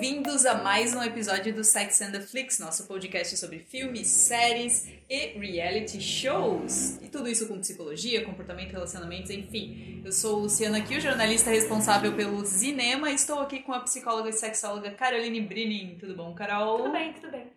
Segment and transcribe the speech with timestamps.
[0.00, 4.90] Bem-vindos a mais um episódio do Sex and the Flix, nosso podcast sobre filmes, séries
[5.10, 6.96] e reality shows.
[7.02, 10.00] E tudo isso com psicologia, comportamento, relacionamentos, enfim.
[10.02, 14.32] Eu sou Luciana Kiel, jornalista responsável pelo cinema, e estou aqui com a psicóloga e
[14.32, 15.98] sexóloga Caroline Brinin.
[16.00, 16.78] Tudo bom, Carol?
[16.78, 17.52] Tudo bem, tudo bem.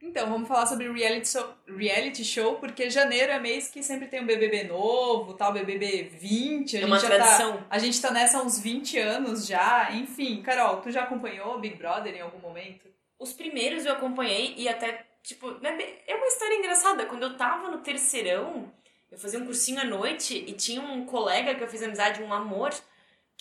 [0.00, 1.46] Então, vamos falar sobre reality show,
[1.76, 6.76] reality show, porque janeiro é mês que sempre tem um BBB novo, tal, BBB 20.
[6.76, 7.56] A É gente uma já tradição.
[7.58, 9.90] Tá, a gente tá nessa há uns 20 anos já.
[9.92, 12.88] Enfim, Carol, tu já acompanhou Big Brother em algum momento?
[13.18, 17.06] Os primeiros eu acompanhei e até, tipo, né, é uma história engraçada.
[17.06, 18.72] Quando eu tava no terceirão,
[19.10, 22.32] eu fazia um cursinho à noite e tinha um colega que eu fiz amizade, um
[22.32, 22.70] amor,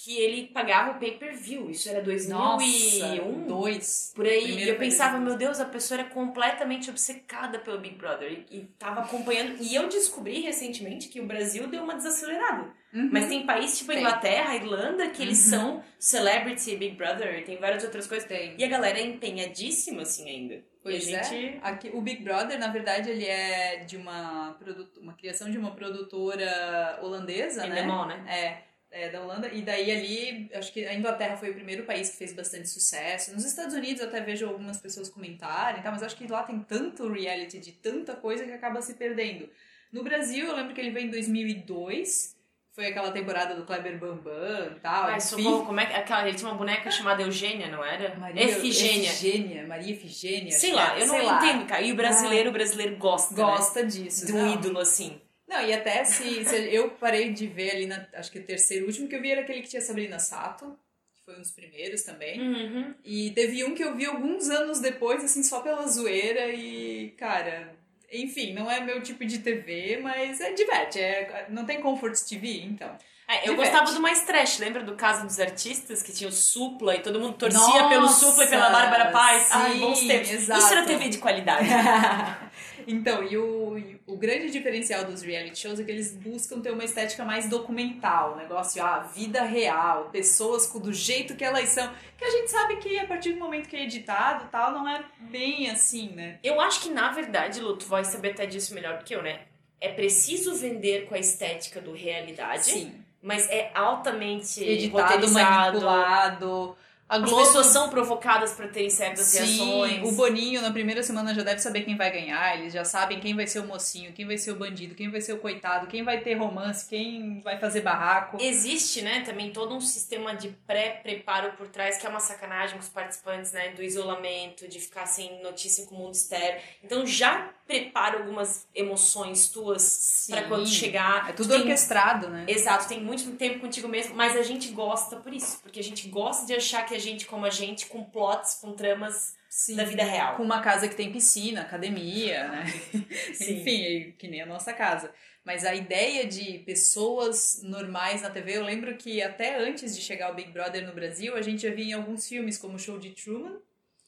[0.04, 1.70] que ele pagava o pay-per-view.
[1.70, 3.48] Isso era 2001.
[3.48, 4.12] dois.
[4.16, 7.96] Por aí, Primeiro e eu pensava, meu Deus, a pessoa era completamente obcecada pelo Big
[7.96, 9.58] Brother e, e tava acompanhando.
[9.62, 12.70] E eu descobri recentemente que o Brasil deu uma desacelerada.
[12.94, 13.10] Uhum.
[13.12, 14.04] Mas tem país tipo a Tem.
[14.04, 15.49] Inglaterra, Irlanda, que eles Uhum.
[15.49, 18.27] são Celebrity Big Brother e tem várias outras coisas.
[18.27, 18.55] Tem.
[18.57, 20.63] E a galera é empenhadíssima assim ainda.
[20.84, 21.46] Pois e a gente.
[21.46, 21.60] é.
[21.62, 25.72] Aqui, o Big Brother, na verdade, ele é de uma, produ- uma criação de uma
[25.76, 27.79] produtora holandesa, né?
[27.82, 28.24] Endemol, né?
[28.27, 29.48] É, é, da Holanda.
[29.48, 33.34] E daí ali, acho que a Inglaterra foi o primeiro país que fez bastante sucesso.
[33.34, 35.92] Nos Estados Unidos eu até vejo algumas pessoas comentarem, tá?
[35.92, 39.50] mas acho que lá tem tanto reality de tanta coisa que acaba se perdendo.
[39.92, 42.40] No Brasil, eu lembro que ele veio em 2002.
[42.74, 45.10] Foi aquela temporada do Kleber Bambam e tal.
[45.12, 45.20] Enfim.
[45.20, 45.94] socorro, como é que.
[45.94, 48.16] Aquela, ele tinha uma boneca chamada Eugênia, não era?
[48.18, 49.10] Maria Efigênia.
[49.10, 50.52] Efigênia, Maria Efigênia.
[50.52, 51.46] Sei lá, é, eu não sei lá.
[51.46, 51.82] entendo, cara.
[51.82, 53.36] E o brasileiro, o brasileiro gosta.
[53.36, 53.44] né?
[53.44, 54.26] Gosta disso.
[54.26, 54.54] De um não.
[54.54, 55.20] ídolo, assim.
[55.52, 58.85] Não, e até se, se eu parei de ver ali, na, acho que o terceiro,
[58.85, 60.80] o último que eu vi era aquele que tinha Sabrina Sato,
[61.13, 62.40] que foi um dos primeiros também.
[62.40, 62.96] Uhum.
[63.04, 67.75] E teve um que eu vi alguns anos depois, assim, só pela zoeira e, cara,
[68.09, 72.62] enfim, não é meu tipo de TV, mas é diverte, é, não tem Comfort TV,
[72.62, 72.97] então.
[73.28, 73.72] É, eu Diverte.
[73.72, 77.18] gostava do mais trash, lembra do Casa dos Artistas, que tinha o Supla e todo
[77.18, 79.47] mundo torcia Nossa, pelo Supla e pela Bárbara Paz?
[79.51, 80.29] Ai, sim, bons tempos.
[80.31, 80.59] exato.
[80.59, 81.68] Isso era TV de qualidade.
[82.88, 86.72] então, e o, e o grande diferencial dos reality shows é que eles buscam ter
[86.72, 91.69] uma estética mais documental, um negócio, ah, vida real, pessoas com- do jeito que elas
[91.69, 91.92] são.
[92.18, 95.03] Que a gente sabe que a partir do momento que é editado tal, não é
[95.19, 96.40] bem assim, né?
[96.44, 99.22] Eu acho que, na verdade, Lu, tu vai saber até disso melhor do que eu,
[99.24, 99.42] né?
[99.80, 102.94] É preciso vender com a estética do realidade, Sim.
[103.22, 106.78] mas é altamente Editado, manipulado.
[107.11, 110.07] A As Globo pessoas são provocadas para terem certas Sim, reações.
[110.07, 113.35] o Boninho na primeira semana já deve saber quem vai ganhar, eles já sabem quem
[113.35, 116.03] vai ser o mocinho, quem vai ser o bandido, quem vai ser o coitado, quem
[116.05, 118.38] vai ter romance, quem vai fazer barraco.
[118.39, 122.81] Existe, né, também todo um sistema de pré-preparo por trás, que é uma sacanagem com
[122.81, 126.61] os participantes, né, do isolamento, de ficar sem notícia com o mundo externo.
[126.81, 131.29] Então já prepara algumas emoções tuas para quando chegar.
[131.29, 132.45] É tudo tem- orquestrado, né?
[132.47, 136.07] Exato, tem muito tempo contigo mesmo, mas a gente gosta por isso, porque a gente
[136.09, 139.75] gosta de achar que a gente, como a gente, com plots, com tramas Sim.
[139.77, 140.35] da vida real.
[140.35, 142.65] Com uma casa que tem piscina, academia, né?
[143.33, 143.61] Sim.
[143.61, 145.11] Enfim, que nem a nossa casa.
[145.43, 150.31] Mas a ideia de pessoas normais na TV, eu lembro que até antes de chegar
[150.31, 152.99] o Big Brother no Brasil, a gente já via em alguns filmes como o Show
[152.99, 153.57] de Truman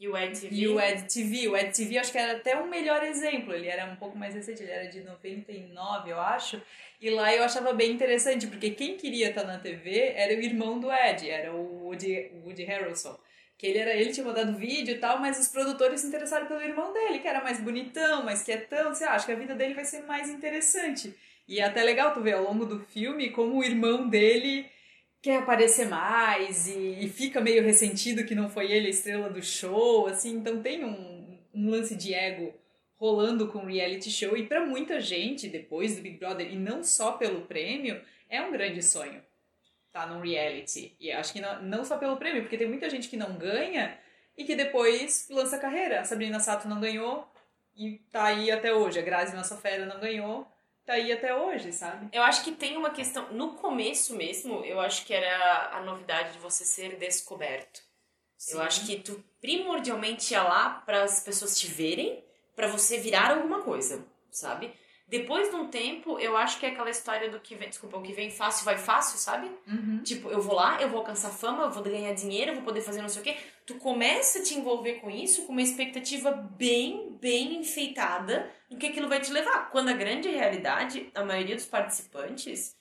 [0.03, 0.53] E o Ed TV.
[0.53, 1.47] e o Ed TV.
[1.47, 3.53] O Ed TV acho que era até um melhor exemplo.
[3.53, 6.61] Ele era um pouco mais recente, ele era de 99, eu acho.
[6.99, 10.77] E lá eu achava bem interessante, porque quem queria estar na TV era o irmão
[10.77, 13.17] do Ed, era o Woody, Woody Harrelson.
[13.57, 16.61] Que ele, era, ele tinha mandado vídeo e tal, mas os produtores se interessaram pelo
[16.61, 18.93] irmão dele, que era mais bonitão, mais quietão.
[18.93, 21.15] Você acha que a vida dele vai ser mais interessante.
[21.47, 24.69] E é até legal tu ver ao longo do filme como o irmão dele
[25.23, 29.41] quer aparecer mais e, e fica meio ressentido que não foi ele a estrela do
[29.41, 32.53] show, assim, então tem um, um lance de ego
[32.97, 36.83] rolando com o reality show e pra muita gente depois do Big Brother e não
[36.83, 39.23] só pelo prêmio, é um grande sonho
[39.93, 40.95] tá num reality.
[40.99, 43.97] E acho que não, não só pelo prêmio, porque tem muita gente que não ganha
[44.35, 46.01] e que depois lança carreira.
[46.01, 47.31] A Sabrina Sato não ganhou
[47.77, 48.97] e tá aí até hoje.
[48.97, 50.47] A Grazi Massafera não ganhou,
[50.85, 52.09] tá aí até hoje, sabe?
[52.11, 53.31] Eu acho que tem uma questão.
[53.31, 57.81] No começo mesmo, eu acho que era a novidade de você ser descoberto.
[58.51, 62.23] Eu acho que tu primordialmente ia lá para as pessoas te verem,
[62.55, 64.73] para você virar alguma coisa, sabe?
[65.07, 68.01] Depois de um tempo, eu acho que é aquela história do que vem, desculpa, o
[68.01, 69.51] que vem fácil vai fácil, sabe?
[69.67, 70.01] Uhum.
[70.03, 72.81] Tipo, eu vou lá, eu vou alcançar fama, eu vou ganhar dinheiro, eu vou poder
[72.81, 73.35] fazer não sei o quê.
[73.65, 78.87] Tu começa a te envolver com isso com uma expectativa bem, bem enfeitada do que
[78.87, 79.69] aquilo vai te levar.
[79.71, 82.75] Quando a grande realidade, a maioria dos participantes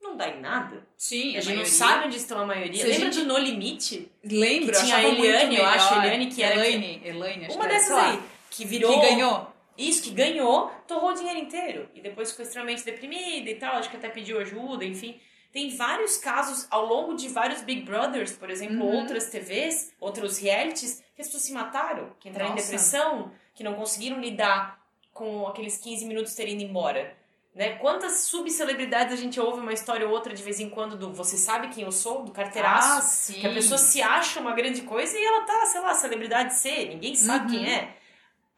[0.00, 0.86] não dá em nada.
[0.96, 2.76] Sim, A a gente não maioria- sabe onde estão a maioria.
[2.76, 4.10] Se a Lembra gente- do No Limite?
[4.24, 5.94] Lembro, Que tinha a Eliane, eu acho.
[5.94, 8.20] Eliane, que era- Elaine, Elaine, acho Uma que dessas aí.
[8.50, 8.92] Que virou.
[9.00, 9.52] Que ganhou.
[9.78, 11.88] Isso, que ganhou, torrou o dinheiro inteiro.
[11.94, 13.76] E depois ficou extremamente deprimida e tal.
[13.76, 15.20] Acho que até pediu ajuda, enfim.
[15.52, 18.96] Tem vários casos ao longo de vários Big Brothers, por exemplo, Uhum.
[19.00, 22.64] outras TVs, outros realities, que as pessoas se mataram, que entraram em Nossa.
[22.64, 24.78] depressão, que não conseguiram lidar
[25.12, 27.16] com aqueles 15 minutos terem ido embora.
[27.54, 27.70] Né?
[27.76, 31.36] Quantas subcelebridades a gente ouve uma história ou outra de vez em quando do Você
[31.36, 32.98] Sabe Quem Eu Sou, do carteiraço?
[32.98, 33.40] Ah, sim.
[33.40, 36.84] Que a pessoa se acha uma grande coisa e ela tá, sei lá, celebridade C,
[36.84, 37.64] ninguém sabe Uhum.
[37.64, 37.96] quem é.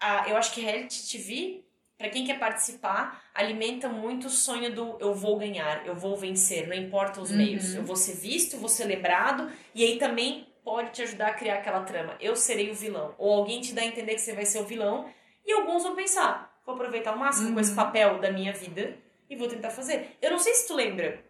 [0.01, 1.65] Ah, eu acho que reality TV,
[1.99, 6.67] pra quem quer participar, alimenta muito o sonho do eu vou ganhar, eu vou vencer,
[6.67, 7.37] não importa os Uhum.
[7.37, 7.75] meios.
[7.75, 11.57] Eu vou ser visto, vou ser lembrado, e aí também pode te ajudar a criar
[11.57, 12.17] aquela trama.
[12.21, 13.15] Eu serei o vilão.
[13.19, 15.11] Ou alguém te dá a entender que você vai ser o vilão,
[15.45, 17.61] e alguns vão pensar, vou aproveitar o máximo com Uhum.
[17.61, 18.97] esse papel da minha vida
[19.29, 20.17] e vou tentar fazer.
[20.23, 21.23] Eu não sei se tu lembra,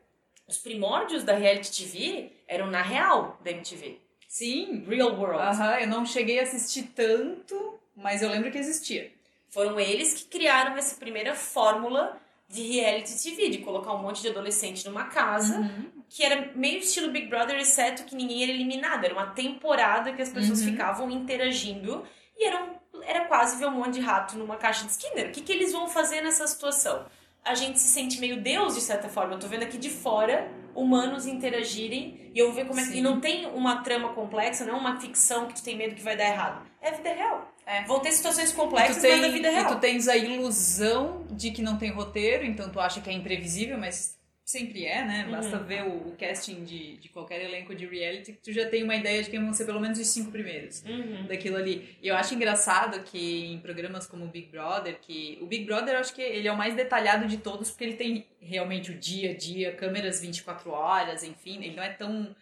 [0.46, 3.98] os primórdios da reality TV eram na real da MTV.
[4.28, 4.84] Sim.
[4.88, 5.40] Real World.
[5.42, 9.12] Aham, eu não cheguei a assistir tanto, mas eu lembro que existia.
[9.48, 12.16] Foram eles que criaram essa primeira fórmula
[12.48, 15.86] de reality TV, de colocar um monte de adolescente numa casa, Uhum.
[16.08, 19.04] que era meio estilo Big Brother, exceto que ninguém era eliminado.
[19.04, 20.70] Era uma temporada que as pessoas Uhum.
[20.72, 22.04] ficavam interagindo
[22.36, 22.70] e eram,
[23.02, 25.28] era quase ver um monte de rato numa caixa de Skinner.
[25.28, 27.06] O que, que eles vão fazer nessa situação?
[27.44, 29.34] A gente se sente meio Deus, de certa forma.
[29.34, 32.90] Eu tô vendo aqui de fora humanos interagirem e eu vou ver como é que.
[32.90, 32.98] Sim.
[32.98, 36.02] E não tem uma trama complexa, não é uma ficção que tu tem medo que
[36.02, 36.66] vai dar errado.
[36.82, 37.50] É vida real.
[37.70, 37.84] É.
[37.84, 39.64] Vão ter situações complexas, tem, na vida real.
[39.70, 43.12] e tu tens a ilusão de que não tem roteiro, então tu acha que é
[43.12, 45.28] imprevisível, mas sempre é, né?
[45.30, 45.64] Basta Uhum.
[45.64, 48.96] ver o, o casting de, de qualquer elenco de reality que tu já tem uma
[48.96, 51.26] ideia de quem vão ser pelo menos os cinco primeiros Uhum.
[51.28, 51.96] daquilo ali.
[52.02, 55.94] E eu acho engraçado que em programas como o Big Brother, que o Big Brother
[55.94, 58.94] eu acho que ele é o mais detalhado de todos porque ele tem realmente o
[58.98, 62.34] dia a dia, câmeras 24 horas, enfim, ele não é tão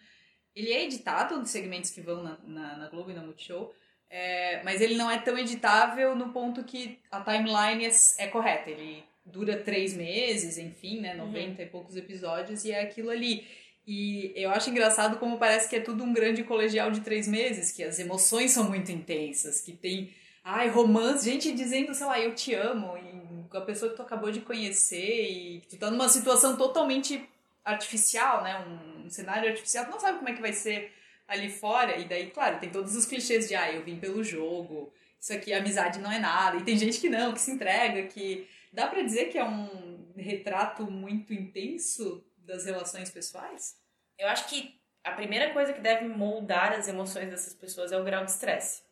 [0.55, 3.71] ele é editado dos segmentos que vão na, na, na Globo e na Multishow,
[4.09, 8.69] é, mas ele não é tão editável no ponto que a timeline é, é correta.
[8.69, 11.13] Ele dura três meses, enfim, né?
[11.13, 13.47] 90 e poucos episódios, e é aquilo ali.
[13.85, 17.71] E eu acho engraçado como parece que é tudo um grande colegial de três meses,
[17.71, 20.13] que as emoções são muito intensas, que tem.
[20.43, 24.01] Ai, romance, gente dizendo, sei lá, eu te amo, e com a pessoa que tu
[24.01, 27.27] acabou de conhecer, e tu tá numa situação totalmente
[27.63, 28.59] artificial, né?
[28.59, 30.91] Um, um cenário artificial, tu não sabe como é que vai ser
[31.29, 31.97] ali fora.
[31.97, 35.53] E daí, claro, tem todos os clichês de, ah, eu vim pelo jogo, isso aqui,
[35.53, 36.57] amizade não é nada.
[36.57, 38.47] E tem gente que não, que se entrega, que.
[38.71, 43.75] Dá pra dizer que é um retrato muito intenso das relações pessoais?
[44.17, 48.03] Eu acho que a primeira coisa que deve moldar as emoções dessas pessoas é o
[48.03, 48.83] grau de estresse.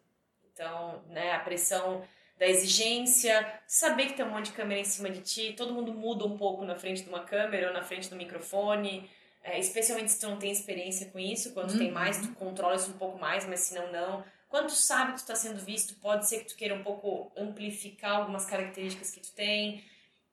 [0.51, 2.03] Então, né, a pressão
[2.39, 5.93] da exigência, saber que tem um monte de câmera em cima de ti, todo mundo
[5.93, 9.09] muda um pouco na frente de uma câmera ou na frente do microfone,
[9.51, 11.93] é, especialmente se tu não tem experiência com isso, quando tu tem Uhum.
[11.93, 14.23] mais, tu controla isso um pouco mais, mas se não, não.
[14.49, 17.31] Quando tu sabe que tu tá sendo visto, pode ser que tu queira um pouco
[17.35, 19.83] amplificar algumas características que tu tem.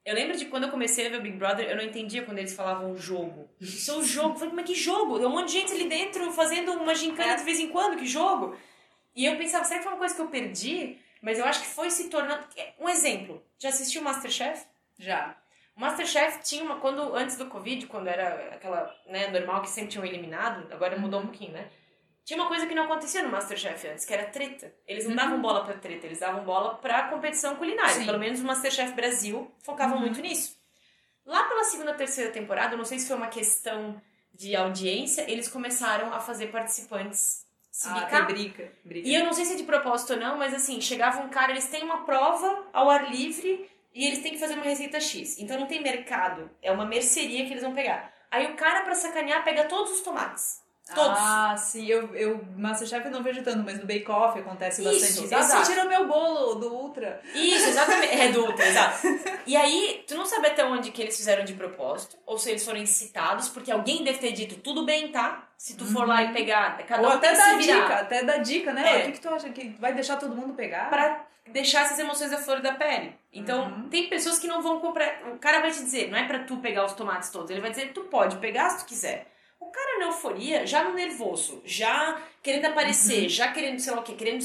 [0.04, 2.38] Eu lembro de quando eu comecei a ver o Big Brother, eu não entendia quando
[2.38, 3.48] eles falavam jogo.
[3.60, 4.34] Isso é um jogo.
[4.34, 5.18] Eu falei, mas que jogo?
[5.18, 7.36] Tem um monte de gente ali dentro fazendo uma gincana É.
[7.36, 8.56] de vez em quando, que jogo?
[9.16, 10.98] E eu pensava, será que foi uma coisa que eu perdi?
[11.22, 12.46] Mas eu acho que foi se tornando.
[12.78, 13.42] Um exemplo.
[13.58, 14.64] Já assistiu Masterchef?
[14.98, 15.36] Já.
[15.76, 16.76] O Masterchef tinha uma.
[16.78, 21.20] Quando, antes do Covid, quando era aquela, né, normal que sempre tinham eliminado, agora mudou
[21.20, 21.68] um pouquinho, né?
[22.24, 24.72] Tinha uma coisa que não acontecia no Masterchef antes, que era treta.
[24.86, 25.16] Eles não Uhum.
[25.16, 27.92] davam bola pra treta, eles davam bola pra competição culinária.
[27.96, 28.06] Sim.
[28.06, 30.00] Pelo menos o Masterchef Brasil focava Uhum.
[30.00, 30.56] muito nisso.
[31.26, 34.00] Lá pela segunda, terceira temporada, não sei se foi uma questão
[34.32, 38.26] de audiência, eles começaram a fazer participantes se Ah, bicar.
[38.26, 38.72] briga.
[38.84, 39.08] briga.
[39.08, 41.52] E eu não sei se é de propósito ou não, mas assim, chegava um cara,
[41.52, 45.38] eles têm uma prova ao ar livre e eles têm que fazer uma receita X.
[45.38, 48.12] Então não tem mercado, é uma mercearia que eles vão pegar.
[48.30, 50.64] Aí o cara, pra sacanear, pega todos os tomates.
[50.92, 51.18] Todos.
[51.18, 54.90] Ah, sim, eu, eu Masterchef eu não vejo tanto, mas no Bake Off acontece Isso,
[54.90, 55.24] bastante isso.
[55.24, 55.64] exato.
[55.64, 57.22] Você tirou meu bolo do Ultra.
[57.34, 58.12] Isso, exatamente.
[58.12, 58.98] É do Ultra, exato.
[59.46, 62.64] E aí, tu não sabe até onde que eles fizeram de propósito, ou se eles
[62.64, 65.48] foram incitados, porque alguém deve ter dito, tudo bem, tá?
[65.56, 68.36] Se tu for lá e pegar, cada Ou um até dá se dica, até dá
[68.38, 69.00] dica, né?
[69.00, 69.02] É.
[69.02, 70.90] O que, que tu acha que vai deixar todo mundo pegar?
[70.90, 73.14] Pra deixar essas emoções à flor da pele.
[73.32, 73.88] Então, Uhum.
[73.88, 75.22] tem pessoas que não vão comprar.
[75.32, 77.70] O cara vai te dizer, não é pra tu pegar os tomates todos, ele vai
[77.70, 79.26] dizer, tu pode pegar se tu quiser.
[79.60, 83.28] O cara na euforia, já no nervoso, já querendo aparecer, Uhum.
[83.28, 84.44] já querendo, sei lá o quê, querendo.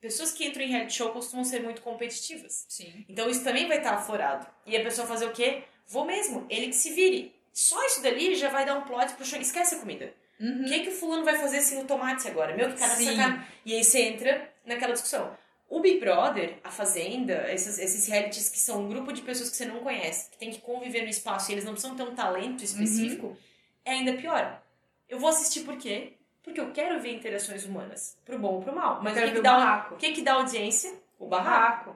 [0.00, 2.66] Pessoas que entram em reality show costumam ser muito competitivas.
[2.68, 3.04] Sim.
[3.08, 4.46] Então isso também vai estar aflorado.
[4.66, 5.62] E a pessoa fazer o quê?
[5.86, 7.32] Vou mesmo, ele que se vire.
[7.52, 9.38] Só isso dali já vai dar um plot pro show.
[9.38, 10.12] Esquece a comida.
[10.40, 12.56] O que, que o fulano vai fazer sem o tomate agora?
[12.56, 13.46] Meu, que cara sacana.
[13.64, 15.36] E aí você entra naquela discussão.
[15.74, 19.56] O Big Brother, a Fazenda, esses, esses realities que são um grupo de pessoas que
[19.56, 22.14] você não conhece, que tem que conviver no espaço e eles não precisam ter um
[22.14, 23.34] talento específico,
[23.82, 24.60] é ainda pior.
[25.08, 26.12] Eu vou assistir por quê?
[26.42, 29.00] Porque eu quero ver interações humanas, pro bom ou pro mal.
[29.02, 30.92] Mas o que, que, o dá, o que, que dá audiência?
[31.18, 31.86] O barraco.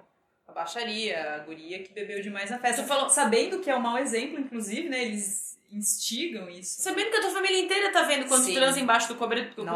[0.47, 0.54] Barraco.
[0.54, 2.83] baixaria, a guria que bebeu demais na festa.
[2.83, 5.04] Tu falou- Sabendo que é um mau exemplo, inclusive, né?
[5.04, 6.82] Eles instigam isso.
[6.82, 8.52] Sabendo que a tua família inteira tá vendo quando Sim.
[8.52, 9.66] tu transa embaixo do cobertor,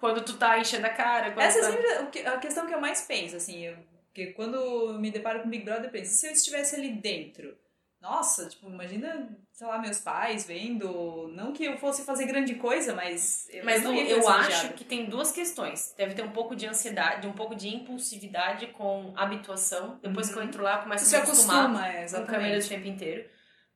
[0.00, 1.34] quando tu tá enchendo a cara.
[1.40, 1.70] Essa é tá...
[1.70, 5.40] sempre o que- a questão que eu mais penso, assim, eu, porque quando me deparo
[5.40, 7.56] com Big Brother, eu penso, se eu estivesse ali dentro,
[8.00, 12.94] nossa, tipo, imagina, sei lá, meus pais vendo, não que eu fosse fazer grande coisa,
[12.94, 15.94] mas eu Mas não eu, acho que tem duas questões.
[15.96, 20.00] Deve ter um pouco de ansiedade, um pouco de impulsividade com habituação.
[20.02, 22.88] Depois que eu entro lá, começo a me acostumar acostuma, é, com câmera o tempo
[22.88, 23.24] inteiro.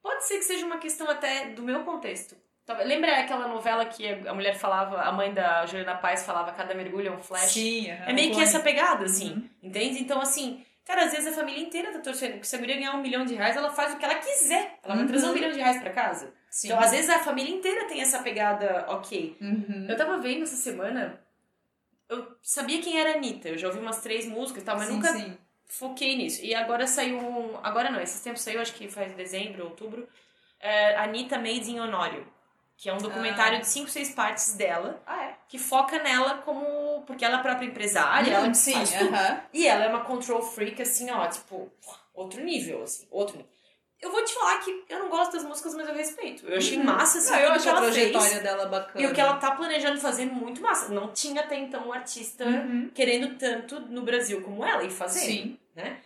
[0.06, 2.36] Pode ser que seja uma questão até do meu contexto.
[2.84, 7.08] Lembra aquela novela que a mulher falava, a mãe da Juliana Paz falava cada mergulho
[7.08, 7.52] é um flash?
[7.52, 9.32] Sim, É meio que essa pegada, assim.
[9.32, 9.48] Uhum.
[9.64, 10.00] Entende?
[10.02, 12.32] Então, assim, cara, às vezes a família inteira tá torcendo.
[12.34, 14.78] Porque se a guria ganhar um milhão de reais, ela faz o que ela quiser.
[14.82, 15.08] Ela vai Uhum.
[15.08, 16.32] trazer um milhão de reais pra casa.
[16.50, 16.68] Sim.
[16.68, 19.36] Então, às vezes a família inteira tem essa pegada, ok.
[19.40, 19.86] Uhum.
[19.88, 21.20] Eu tava vendo essa semana,
[22.08, 23.48] eu sabia quem era a Anitta.
[23.48, 25.36] Eu já ouvi umas três músicas e tal, mas sim, nunca sim.
[25.68, 26.44] Foquei nisso.
[26.44, 27.58] E agora saiu um.
[27.62, 30.08] Agora não, esses tempos saiu, acho que faz dezembro, outubro.
[30.60, 32.26] É, Anitta Made in Honório.
[32.78, 33.60] Que é um documentário Ah.
[33.60, 35.34] de cinco, seis partes dela, Ah, é?
[35.48, 37.02] que foca nela como.
[37.06, 39.14] Porque ela é a própria empresária, ela Uhum, que sim, faz tudo.
[39.14, 39.40] aham.
[39.52, 41.72] E ela é uma control freak, assim, ó, tipo,
[42.12, 43.50] outro nível, assim, outro nível.
[44.00, 46.46] Eu vou te falar que eu não gosto das músicas, mas eu respeito.
[46.46, 47.36] Eu achei massa, assim, Uhum.
[47.36, 48.42] Não, eu a ela trajetória fez.
[48.42, 49.04] dela bacana.
[49.04, 50.92] E o que ela tá planejando fazer muito massa.
[50.92, 52.90] Não tinha até então um artista Uhum.
[52.94, 55.58] querendo tanto no Brasil como ela e fazendo, Sim.
[55.74, 55.98] né?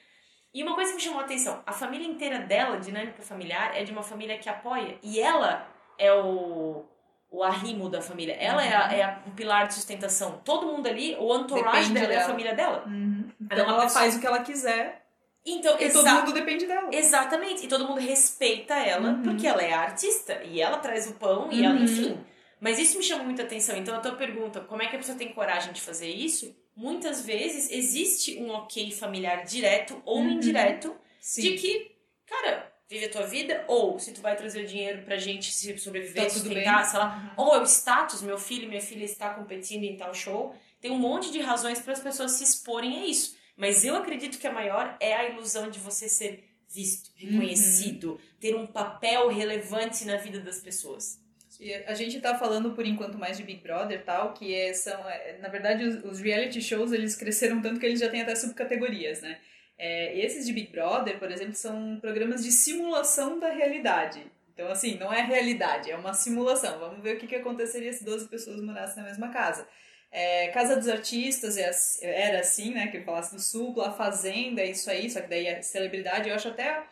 [0.54, 3.84] E uma coisa que me chamou a atenção, a família inteira dela, dinâmica familiar, é
[3.84, 4.96] de uma família que apoia.
[5.02, 5.66] E ela
[5.98, 6.84] é o,
[7.30, 8.34] o arrimo da família.
[8.34, 10.40] Ela é, a, é a- um pilar de sustentação.
[10.44, 12.82] Todo mundo ali, o entourage Depende dela, é a família dela.
[12.86, 13.28] Uhum.
[13.48, 14.99] Ela Então é ela pessoa- faz o que ela quiser
[15.44, 16.90] Então, e todo mundo depende dela.
[16.92, 17.64] Exatamente.
[17.64, 19.22] E todo mundo respeita ela Uhum.
[19.22, 20.42] porque ela é artista.
[20.44, 21.84] E ela traz o pão e ela, Uhum.
[21.84, 22.18] enfim.
[22.60, 23.76] Mas isso me chama muita atenção.
[23.76, 26.54] Então a tua pergunta, como é que a pessoa tem coragem de fazer isso?
[26.76, 30.30] Muitas vezes existe um ok familiar direto ou Uhum.
[30.32, 31.40] indireto Sim.
[31.42, 31.90] de que,
[32.26, 35.76] cara, vive a tua vida, ou se tu vai trazer o dinheiro pra gente se
[35.78, 36.90] sobreviver, Tá sustentar, bem.
[36.90, 40.54] sei lá, ou é o status, meu filho, minha filha está competindo em tal show.
[40.80, 43.36] Tem um monte de razões para as pessoas se exporem a isso.
[43.60, 48.56] Mas eu acredito que a maior é a ilusão de você ser visto, reconhecido, ter
[48.56, 51.20] um papel relevante na vida das pessoas.
[51.60, 55.06] E a gente tá falando por enquanto mais de Big Brother tal, que é, são,
[55.06, 58.34] é, na verdade, os, os reality shows eles cresceram tanto que eles já têm até
[58.34, 59.38] subcategorias, né?
[59.76, 64.24] É, esses de Big Brother, por exemplo, são programas de simulação da realidade.
[64.54, 66.78] Então, assim, não é realidade, é uma simulação.
[66.78, 69.68] Vamos ver o que, que aconteceria se 12 pessoas morassem na mesma casa.
[70.12, 71.70] É, casa dos Artistas é
[72.02, 72.88] era assim, né?
[72.88, 76.28] Que eu falasse do Supla, a Fazenda, isso aí, só que daí é celebridade.
[76.28, 76.82] Eu acho até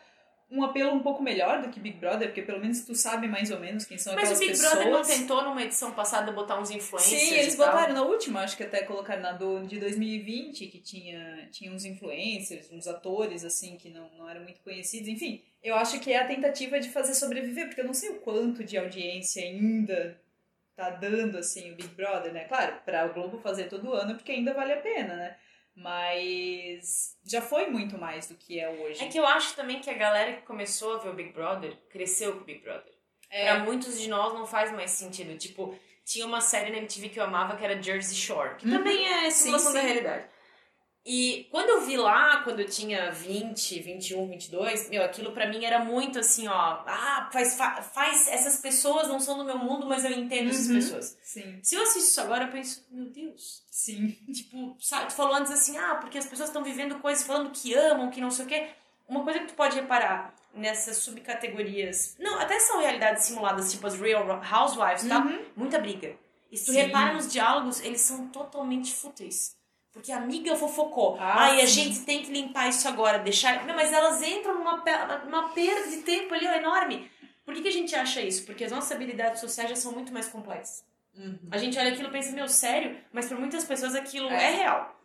[0.51, 3.51] um apelo um pouco melhor do que Big Brother, porque pelo menos tu sabe mais
[3.51, 4.73] ou menos quem são Mas o aquelas Big pessoas.
[4.73, 8.41] Brother não tentou numa edição passada botar uns influencers Sim, eles e botaram na última,
[8.41, 13.45] acho que até colocaram na do, de 2020, que tinha, tinha uns influencers, uns atores,
[13.45, 15.07] assim, que não, não eram muito conhecidos.
[15.07, 18.15] Enfim, eu acho que é a tentativa de fazer sobreviver, porque eu não sei o
[18.15, 20.19] quanto de audiência ainda
[20.79, 22.45] tá dando, assim, o Big Brother, né?
[22.45, 25.35] Claro, pra o Globo fazer todo ano, porque ainda vale a pena, né?
[25.75, 29.03] Mas já foi muito mais do que é hoje.
[29.03, 31.75] É que eu acho também que a galera que começou a ver o Big Brother
[31.89, 32.93] cresceu com o Big Brother.
[33.29, 33.45] É.
[33.45, 35.37] Pra muitos de nós não faz mais sentido.
[35.37, 38.77] Tipo, tinha uma série na MTV que eu amava que era Jersey Shore, que Uhum.
[38.77, 39.87] também é simulação Sim, da sim.
[39.87, 40.25] realidade.
[41.11, 45.65] E quando eu vi lá, quando eu tinha 20, 21, 22, meu, aquilo pra mim
[45.65, 46.83] era muito assim, ó.
[46.85, 48.27] Ah, faz, fa- faz.
[48.27, 50.75] Essas pessoas não são do meu mundo, mas eu entendo essas Uhum.
[50.75, 51.17] pessoas.
[51.23, 53.63] Sim, Se eu assisto isso agora, eu penso, meu Deus.
[53.71, 54.11] sim.
[54.31, 57.73] Tipo, sabe, tu falou antes assim, ah, porque as pessoas estão vivendo coisas falando que
[57.73, 58.67] amam, que não sei o quê.
[59.07, 63.99] Uma coisa que tu pode reparar nessas subcategorias, não, até são realidades simuladas, tipo as
[63.99, 65.19] Real Housewives, tá?
[65.25, 65.43] Uhum.
[65.55, 66.15] Muita briga.
[66.51, 69.57] E se tu repara nos diálogos, eles são totalmente fúteis.
[69.91, 71.17] Porque a amiga fofocou.
[71.19, 73.65] Ah, Ai, a gente tem que limpar isso agora, deixar.
[73.65, 77.09] Não, mas elas entram numa, pe- numa perda de tempo ali, ó, enorme.
[77.43, 78.45] Por que, que a gente acha isso?
[78.45, 80.83] Porque as nossas habilidades sociais já são muito mais complexas.
[81.17, 81.37] Uhum.
[81.51, 82.95] A gente olha aquilo e pensa, meu, sério?
[83.11, 84.43] Mas para muitas pessoas aquilo É.
[84.53, 84.95] é, real.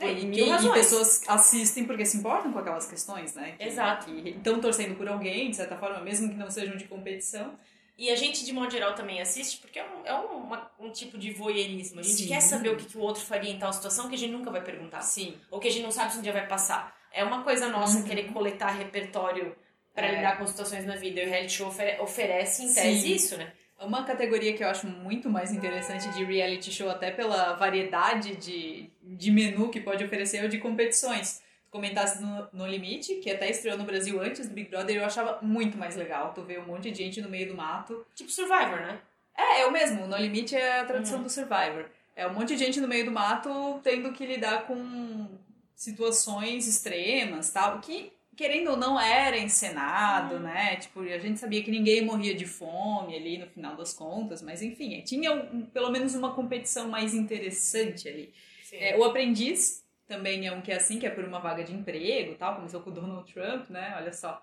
[0.00, 3.56] É, e, mil e pessoas assistem porque se importam com aquelas questões, né?
[3.58, 4.06] Que, Exato.
[4.06, 7.52] Que estão torcendo por alguém, de certa forma, mesmo que não sejam de competição.
[7.98, 10.90] E a gente, de modo geral, também assiste porque é um, é um, uma- um
[10.92, 11.98] tipo de voyeurismo.
[11.98, 12.28] A gente Sim.
[12.28, 14.50] quer saber o que, que o outro faria em tal situação que a gente nunca
[14.52, 15.00] vai perguntar.
[15.00, 15.36] Sim.
[15.50, 16.96] Ou que a gente não sabe se um dia vai passar.
[17.12, 18.04] É uma coisa nossa Uhum.
[18.04, 19.56] querer coletar repertório
[19.92, 20.14] para É.
[20.14, 21.20] lidar com situações na vida.
[21.20, 23.14] E o reality show ofere- oferece, em tese, Sim.
[23.14, 23.52] isso, né?
[23.80, 28.90] Uma categoria que eu acho muito mais interessante de reality show, até pela variedade de,
[29.02, 31.40] de menu que pode oferecer, é o de competições.
[31.70, 35.38] Comentasse no, no Limite, que até estreou no Brasil antes do Big Brother, eu achava
[35.42, 36.32] muito mais legal.
[36.34, 38.06] Tu vê um monte de gente no meio do mato.
[38.14, 38.98] Tipo Survivor, né?
[39.36, 40.06] É, é o mesmo.
[40.06, 41.24] No Limite é a tradução Uhum.
[41.24, 41.84] do Survivor.
[42.16, 45.28] É um monte de gente no meio do mato tendo que lidar com
[45.76, 50.40] situações extremas, tal, que querendo ou não era encenado, Uhum.
[50.42, 50.76] né?
[50.76, 54.62] Tipo, a gente sabia que ninguém morria de fome ali no final das contas, mas
[54.62, 58.32] enfim, tinha um- pelo menos uma competição mais interessante ali.
[58.72, 61.74] É, o Aprendiz também é um que é assim, que é por uma vaga de
[61.74, 63.94] emprego tal, começou com o Donald Trump, né?
[63.98, 64.42] Olha só.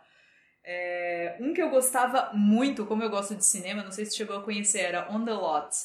[0.63, 4.37] É, um que eu gostava muito, como eu gosto de cinema, não sei se chegou
[4.37, 5.75] a conhecer, era On the Lot,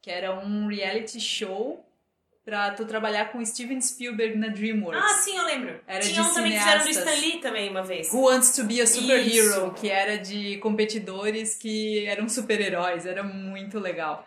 [0.00, 1.84] que era um reality show
[2.44, 5.02] pra tu trabalhar com Steven Spielberg na DreamWorks.
[5.02, 5.80] Ah, sim, eu lembro.
[5.86, 6.90] Era Tinha de um também que fizeram do.
[6.90, 8.12] Stan Lee também uma vez.
[8.12, 9.70] Who Wants to Be a Superhero, Isso.
[9.72, 14.26] que era de competidores que eram super-heróis, era muito legal.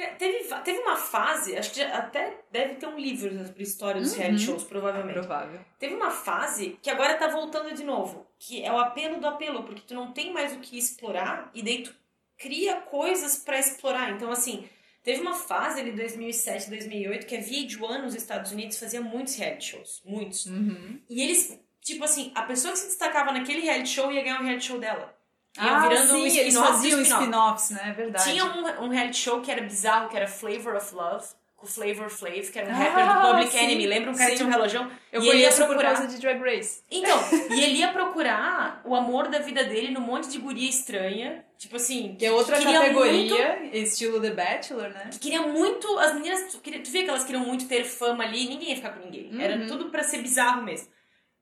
[0.00, 4.12] Te- Teve, teve uma fase, acho que até deve ter um livro sobre história dos
[4.12, 4.18] Uhum.
[4.18, 5.18] reality shows, provavelmente.
[5.18, 5.60] Provável.
[5.78, 9.62] Teve uma fase que agora tá voltando de novo, que é o apelo do apelo,
[9.64, 11.94] porque tu não tem mais o que explorar e daí tu
[12.38, 14.10] cria coisas pra explorar.
[14.12, 14.66] Então, assim,
[15.02, 19.64] teve uma fase ali 2007, 2008 que a VH1 nos Estados Unidos fazia muitos reality
[19.72, 20.46] shows, muitos.
[20.46, 20.98] Uhum.
[21.10, 24.44] E eles, tipo assim, a pessoa que se destacava naquele reality show ia ganhar um
[24.44, 25.14] reality show dela.
[25.58, 27.22] Ia Ah, virando um sim, eles spin-off do faziam spin-off.
[27.24, 27.80] spin-offs, né?
[27.88, 28.24] É verdade.
[28.30, 31.26] Tinha um, um reality show que era bizarro, que era Flavor of Love,
[31.56, 33.86] com o Flavor Flav, que era um Ah, rapper do Public sim, Enemy.
[33.86, 34.90] Lembra um cara que tinha um relojão?
[35.12, 35.92] Eu e ele ia conheço por procurar.
[35.94, 36.82] causa de Drag Race.
[36.90, 37.18] Então,
[37.50, 41.44] e ele ia procurar o amor da vida dele num monte de guria estranha.
[41.58, 45.08] Tipo assim, Que é outra queria categoria, estilo The Bachelor, né?
[45.10, 45.98] que queria muito.
[45.98, 48.76] As meninas, tu, queria, tu via que elas queriam muito ter fama ali, ninguém ia
[48.76, 49.30] ficar com ninguém.
[49.42, 49.66] Era Uhum.
[49.66, 50.88] tudo pra ser bizarro mesmo.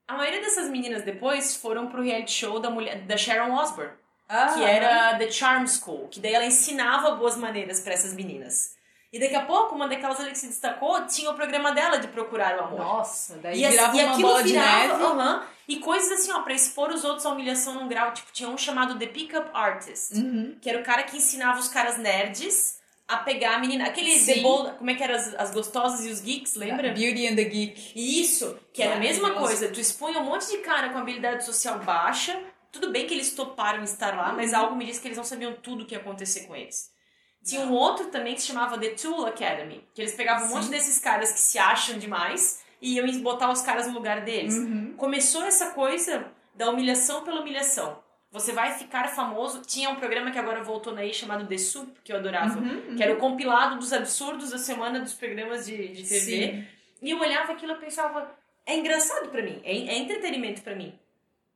[0.08, 3.92] A maioria dessas meninas depois foram pro reality show da mulher da Sharon Osbourne,
[4.28, 8.76] Ah, que era The Charm School, que daí ela ensinava boas maneiras pra essas meninas.
[9.12, 12.08] E daqui a pouco, uma daquelas ali que se destacou tinha o programa dela de
[12.08, 12.78] procurar o amor.
[12.78, 15.04] Nossa, daí E, virava e uma bola virava, de neve.
[15.04, 18.12] aham, e coisas assim, ó, pra expor os outros à humilhação num grau.
[18.12, 20.56] Tipo, tinha um chamado The Pickup Artist, Uhum.
[20.60, 23.86] que era o cara que ensinava os caras nerds a pegar a menina.
[23.86, 24.34] Aquele Sim.
[24.34, 26.92] The Bold, como é que era as, as gostosas e os geeks, lembra?
[26.92, 27.92] Beauty and the Geek.
[27.96, 29.68] Isso, que era a mesma coisa.
[29.70, 32.38] Tu expunha um monte de cara com habilidade social baixa.
[32.70, 34.58] Tudo bem que eles toparam estar lá, mas Uhum.
[34.58, 36.90] algo me diz que eles não sabiam tudo o que ia acontecer com eles.
[37.42, 40.54] Tinha um outro também que se chamava The Tool Academy, que eles pegavam um Sim.
[40.56, 44.54] monte desses caras que se acham demais e iam botar os caras no lugar deles.
[44.54, 44.92] Uhum.
[44.98, 47.98] Começou essa coisa da humilhação pela humilhação.
[48.30, 49.62] Você vai ficar famoso.
[49.62, 52.58] Tinha um programa que agora voltou naí chamado The Soup, que eu adorava.
[52.58, 52.94] Uhum.
[52.96, 56.20] Que era o compilado dos absurdos da semana dos programas de, de TV.
[56.20, 56.66] Sim.
[57.00, 58.30] E eu olhava aquilo e pensava,
[58.66, 60.92] é engraçado pra mim, é, é entretenimento pra mim.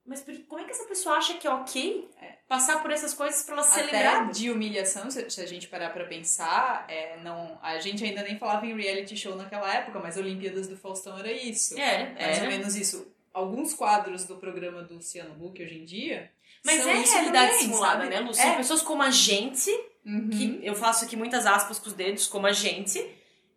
[0.07, 2.09] Mas por- como é que essa pessoa acha que é ok
[2.49, 4.33] passar por essas coisas pra ela Até lembrada?
[4.33, 8.67] de humilhação, se a gente parar pra pensar, é, não, a gente ainda nem falava
[8.67, 11.79] em reality show naquela época, mas Olimpíadas do Faustão era isso.
[11.79, 12.49] É, Mais ou é.
[12.49, 13.13] menos isso.
[13.33, 16.31] Alguns quadros do programa do Luciano Huck hoje em dia.
[16.65, 18.11] Mas são é isso realidade também, simulada, sabe?
[18.11, 18.31] né, Lu?
[18.31, 18.35] É.
[18.35, 19.71] São pessoas como a gente,
[20.05, 20.31] Uhum.
[20.31, 23.05] que eu faço aqui muitas aspas com os dedos, como a gente,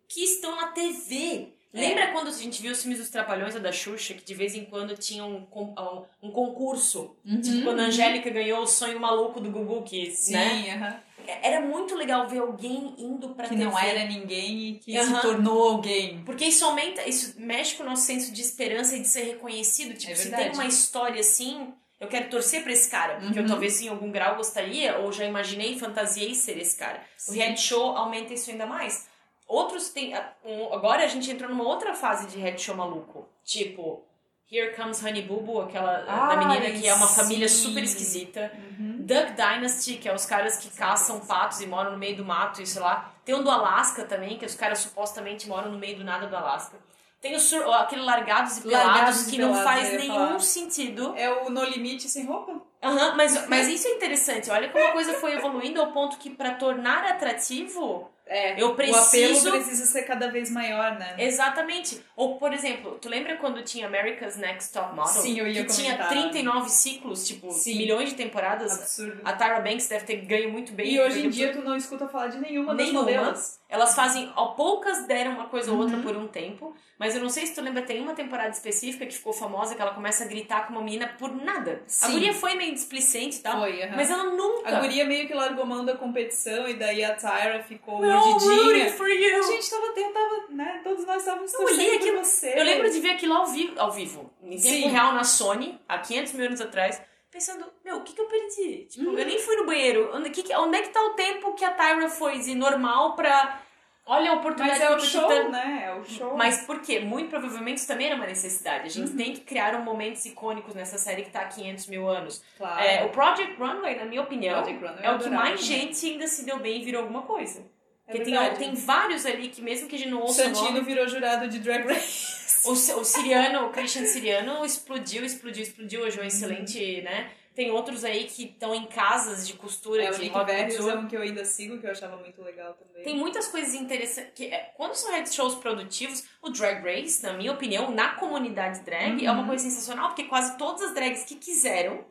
[0.08, 1.48] que estão na TV.
[1.74, 1.80] É.
[1.80, 4.54] Lembra quando a gente viu os filmes dos Trapalhões ou da Xuxa, que de vez
[4.54, 7.16] em quando tinha um, um, um concurso?
[7.24, 7.40] Uhum.
[7.40, 10.70] Tipo, quando a Angélica ganhou o sonho maluco do Gugu Kiss, Sim, né?
[10.74, 11.00] aham.
[11.42, 13.64] Era muito legal ver alguém indo pra que TV.
[13.64, 15.16] não era ninguém e que Aham.
[15.16, 16.22] se tornou alguém.
[16.24, 19.94] Porque isso aumenta, isso mexe com o nosso senso de esperança e de ser reconhecido.
[19.98, 23.16] Tipo, É se tem uma história assim, eu quero torcer pra esse cara.
[23.20, 23.48] Porque eu Uhum.
[23.48, 26.98] talvez em algum grau gostaria, ou já imaginei, fantasiei ser esse cara.
[27.28, 27.36] O Sim.
[27.38, 29.06] reality show aumenta isso ainda mais.
[29.48, 30.14] Outros tem.
[30.14, 30.32] ah,
[30.72, 33.28] Agora a gente entrou numa outra fase de reality show maluco.
[33.44, 34.04] Tipo,
[34.50, 38.52] Here Comes Honey Boo Boo, aquela ah, da menina que é uma família super esquisita.
[38.78, 38.96] Uhum.
[39.00, 42.60] Duck Dynasty, que é os caras que caçam patos e moram no meio do mato
[42.60, 43.12] e sei lá.
[43.24, 46.36] Tem um do Alasca também, que os caras supostamente moram no meio do nada do
[46.36, 46.76] Alasca.
[47.20, 50.40] Tem o sur aquele Largados e Pelados, Largados que não Pelados, faz nenhum falar.
[50.40, 51.14] sentido.
[51.16, 52.60] É o No Limite sem roupa?
[52.82, 54.50] Aham, mas, mas isso é interessante.
[54.50, 58.60] Olha como a coisa foi evoluindo ao ponto que pra tornar atrativo, É.
[58.60, 59.50] eu O apelo preciso...
[59.50, 61.14] precisa ser cada vez maior, né?
[61.18, 62.00] Exatamente.
[62.16, 65.22] Ou, por exemplo, tu lembra quando tinha America's Next Top Model?
[65.22, 66.08] Sim, eu ia Que tinha comentar.
[66.10, 67.78] 39 ciclos, tipo, Sim.
[67.78, 68.72] milhões de temporadas.
[68.80, 69.20] Absurdo.
[69.24, 70.92] A Tyra Banks deve ter ganho muito bem.
[70.92, 73.04] E hoje em dia tu não escuta falar de nenhuma, Nenhuma.
[73.04, 73.58] das modelos.
[73.68, 76.02] Elas fazem, ó, poucas deram uma coisa ou outra Uhum.
[76.02, 79.12] por um tempo, mas eu não sei se tu lembra, tem uma temporada específica que
[79.14, 81.82] ficou famosa que ela começa a gritar com uma menina por nada.
[81.84, 82.12] A Sim.
[82.12, 83.96] guria foi meio displicente e tal, Foi, aham.
[83.96, 84.68] mas ela nunca.
[84.76, 88.92] A guria meio que largou mão da competição e daí a Tyra ficou rooting mordidinha.
[88.92, 89.38] for you.
[89.38, 90.80] A gente tava, tava, né?
[90.84, 92.54] Todos nós estávamos torcendo por você.
[92.56, 94.88] Eu lembro de ver aquilo ao vivo, ao vivo em tempo Sim.
[94.88, 97.02] real na Sony, há 500 mil anos atrás,
[97.36, 98.86] pensando, meu, o que que eu perdi?
[98.88, 99.18] Tipo, Uhum.
[99.18, 100.10] eu nem fui no banheiro.
[100.14, 103.60] Onde, que, onde é que tá o tempo que a Tyra foi de normal pra...
[104.08, 105.82] Olha a oportunidade Mas é o show, tentando- né?
[105.88, 106.36] É o show.
[106.36, 107.00] Mas por quê?
[107.00, 108.86] Muito provavelmente isso também era uma necessidade.
[108.86, 109.16] A gente Uhum.
[109.16, 112.40] tem que criar um momentos icônicos nessa série que tá há 500 mil anos.
[112.56, 112.80] claro.
[112.84, 116.44] É, o Project Runway, na minha opinião, Runway é o que mais gente ainda se
[116.44, 117.66] deu bem e virou alguma coisa.
[118.08, 120.44] É Porque tem, tem vários ali que mesmo que a gente não O ouça o
[120.44, 120.80] Santino nome...
[120.82, 122.68] virou jurado de Drag Race.
[122.68, 126.00] O, o Siriano, o Christian Siriano explodiu, explodiu, explodiu.
[126.02, 126.28] Hoje é um Uhum.
[126.28, 127.30] excelente, né?
[127.54, 130.94] Tem outros aí que estão em casas de costura É, o de rock Berries é
[130.94, 133.02] um que eu ainda sigo, que eu achava muito legal também.
[133.02, 134.32] Tem muitas coisas interessantes.
[134.34, 138.80] Que, é, quando são reality shows produtivos, o Drag Race, na minha opinião, na comunidade
[138.80, 139.46] drag, é uma Uhum.
[139.48, 142.04] coisa sensacional, porque quase todas as drags que quiseram,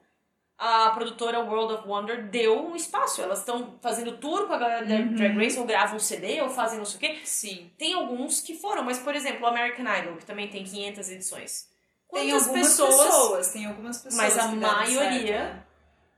[0.57, 3.21] a produtora World of Wonder deu um espaço.
[3.21, 5.13] Elas estão fazendo tour com a galera da Uhum.
[5.15, 7.19] Drag Race, ou gravam um CD, ou fazem não sei o quê.
[7.25, 7.71] Sim.
[7.77, 11.67] Tem alguns que foram, mas, por exemplo, o American Idol, que também tem 500 edições.
[12.11, 14.15] Tem Quantas algumas pessoas, pessoas, tem algumas pessoas.
[14.15, 15.61] mas a maioria- né?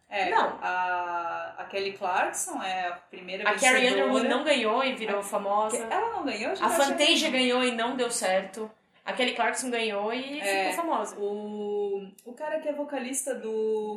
[0.09, 0.57] É, Não.
[0.61, 4.05] A, a Kelly Clarkson é a primeira A Carrie vencedora.
[4.05, 5.77] Underwood não ganhou e virou famosa.
[5.89, 6.53] Ela não ganhou?
[6.61, 8.71] A Fantasia ganhou e não deu certo.
[9.03, 10.69] A Kelly Clarkson ganhou e É.
[10.71, 11.15] ficou famosa.
[11.17, 11.25] O,
[12.25, 13.51] o cara que é vocalista do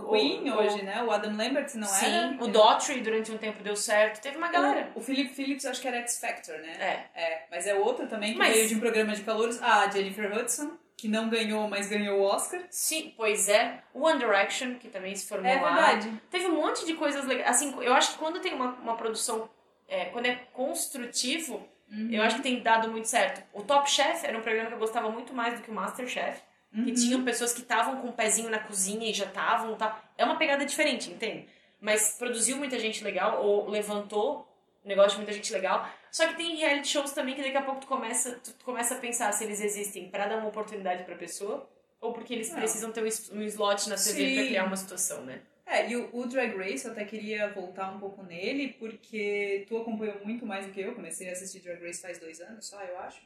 [0.07, 1.03] O- Queen o- hoje, né?
[1.03, 2.37] O Adam Lambert, não Sim, era?
[2.45, 4.21] o Daughtry durante um tempo deu certo.
[4.21, 4.91] Teve uma galera.
[4.95, 6.73] O, o Philip Phillips, acho que era X Factor, né?
[7.15, 7.21] É.
[7.23, 9.61] É, mas é outro também que Mas- veio de um programa de calouros.
[9.63, 12.61] Ah, a Jennifer Hudson, que não ganhou, mas ganhou o Oscar.
[12.71, 13.83] Sim, pois é.
[13.95, 15.73] O One Direction, que também se formou É lá.
[15.75, 16.13] verdade.
[16.31, 17.49] Teve um monte de coisas legais.
[17.49, 19.49] Assim, eu acho que quando tem uma, uma produção,
[19.89, 22.09] é, quando é construtivo, Uhum.
[22.13, 23.43] eu acho que tem dado muito certo.
[23.53, 26.41] O Top Chef era um programa que eu gostava muito mais do que o Masterchef.
[26.73, 26.85] Uhum.
[26.85, 29.77] Que tinham pessoas que estavam com o pezinho na cozinha e já estavam.
[29.77, 30.03] Tá.
[30.17, 31.49] É uma pegada diferente, entende?
[31.81, 34.47] Mas produziu muita gente legal, ou levantou
[34.85, 35.89] o negócio de muita gente legal.
[36.11, 38.99] Só que tem reality shows também que daqui a pouco tu começa, tu começa a
[38.99, 41.69] pensar se eles existem pra dar uma oportunidade pra pessoa
[42.01, 42.57] ou porque eles Não.
[42.57, 44.35] precisam ter um um slot na TV Sim.
[44.35, 45.41] pra criar uma situação, né?
[45.67, 49.77] É, e o, o Drag Race eu até queria voltar um pouco nele, porque tu
[49.77, 50.95] acompanhou muito mais do que eu.
[50.95, 53.21] Comecei a assistir Drag Race faz dois anos só, eu acho.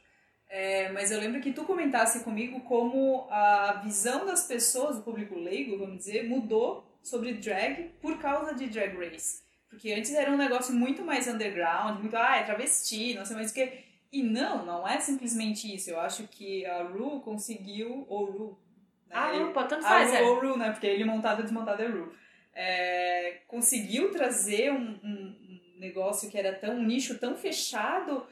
[0.57, 5.37] É, mas eu lembro que tu comentasse comigo como a visão das pessoas, do público
[5.37, 9.43] leigo, vamos dizer, mudou sobre drag por causa de Drag Race.
[9.69, 13.51] Porque antes era um negócio muito mais underground, muito, ah, é travesti, não sei mais
[13.51, 13.69] o que.
[14.13, 15.89] E não, não é simplesmente isso.
[15.89, 18.59] Eu acho que a Ru conseguiu, ou Ru,
[19.09, 19.13] né?
[19.13, 20.21] Ah, não, pô, tanto a faz, Ru é.
[20.23, 20.71] ou Ru, né?
[20.71, 22.13] Porque ele montado e desmontado é Ru.
[22.53, 25.35] É, conseguiu trazer um, um-
[25.75, 28.25] um negócio que era tão um nicho tão fechado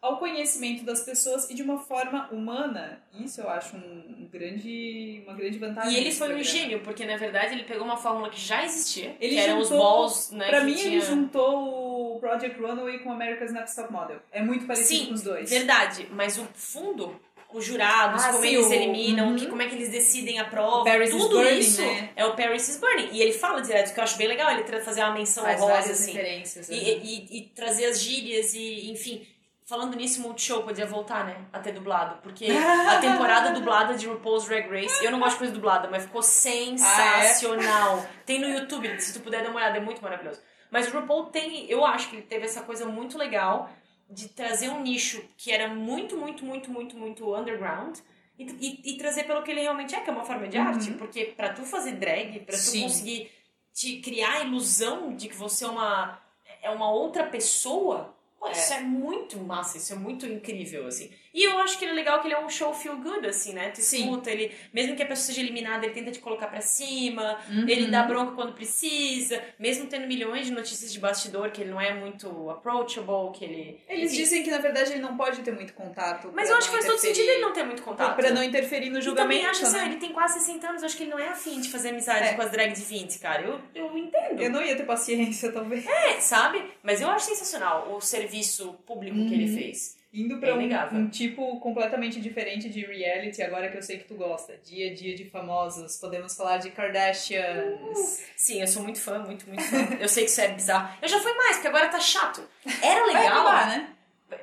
[0.00, 3.02] ao conhecimento das pessoas e de uma forma humana.
[3.18, 3.80] Isso eu acho um,
[4.20, 5.92] um grande, uma grande vantagem.
[5.92, 6.44] E ele foi um programa.
[6.58, 9.70] gênio, porque na verdade ele pegou uma fórmula que já existia, Ele que eram os
[9.70, 10.48] balls, né?
[10.48, 10.86] Pra mim, tinha...
[10.86, 14.20] ele juntou o Project Runway com America's Next Top Model.
[14.30, 15.50] É muito parecido Sim, com os dois.
[15.50, 17.20] Verdade, mas o fundo,
[17.52, 19.36] os jurados, Ah, como sim, eles o- eliminam, uhum.
[19.36, 22.10] que, como é que eles decidem a prova, Paris is tudo Burning, isso né?
[22.14, 23.08] é o Paris is Burning.
[23.12, 25.90] E ele fala direto, que eu acho bem legal, ele fazer uma menção Faz honrosa,
[25.90, 26.12] assim.
[26.12, 26.42] E, né?
[26.70, 29.26] e, e trazer as gírias e, enfim.
[29.68, 31.44] Falando nisso, Multishow podia voltar, né?
[31.52, 32.22] A ter dublado.
[32.22, 32.46] Porque
[32.88, 36.22] a temporada dublada de RuPaul's Drag Race, eu não gosto de coisa dublada, mas ficou
[36.22, 38.02] sensacional.
[38.24, 40.40] Tem no YouTube, se tu puder dar uma olhada, é muito maravilhoso.
[40.70, 43.70] Mas o RuPaul tem, eu acho que ele teve essa coisa muito legal
[44.08, 47.98] de trazer um nicho que era muito, muito, muito, muito, muito underground.
[48.38, 50.68] E, e, e trazer pelo que ele realmente é, que é uma forma de Uhum.
[50.68, 50.90] arte.
[50.92, 52.82] Porque pra tu fazer drag, pra tu Sim.
[52.84, 53.30] conseguir
[53.74, 56.18] te criar a ilusão de que você é uma,
[56.62, 58.52] é uma outra pessoa, pô, É.
[58.52, 61.10] isso é muito massa, isso é muito incrível, assim.
[61.38, 63.52] E eu acho que ele é legal que ele é um show feel good, assim,
[63.52, 63.70] né?
[63.70, 64.00] Tu Sim.
[64.04, 67.68] escuta, ele, mesmo que a pessoa seja eliminada, ele tenta te colocar pra cima, Uhum.
[67.68, 71.80] ele dá bronca quando precisa, mesmo tendo milhões de notícias de bastidor, que ele não
[71.80, 73.80] é muito approachable, que ele...
[73.88, 76.30] Eles dizem que, na verdade, ele não pode ter muito contato.
[76.34, 78.16] Mas eu acho que faz todo sentido ele não ter muito contato.
[78.16, 79.86] Pra não interferir no julgamento, também acho assim, né?
[79.86, 82.24] ele tem quase 60 anos, eu acho que ele não é afim de fazer amizade
[82.28, 82.32] É.
[82.34, 83.42] com as drag de 20, cara.
[83.42, 84.42] Eu, eu entendo.
[84.42, 85.86] Eu não ia ter paciência, talvez.
[85.86, 86.62] É, sabe?
[86.82, 89.97] Mas eu acho sensacional o serviço público que ele fez.
[90.12, 94.04] Indo pra Bem um, um tipo completamente diferente de reality, agora que eu sei que
[94.04, 94.56] tu gosta.
[94.64, 95.96] Dia a dia de famosos.
[95.98, 98.24] Podemos falar de Kardashians.
[98.34, 99.76] Sim, eu sou muito fã, muito, muito fã.
[100.00, 100.96] eu sei que isso é bizarro.
[101.02, 102.42] Eu já fui mais, porque agora tá chato.
[102.82, 103.22] Era legal.
[103.22, 103.94] Vai acabar, né?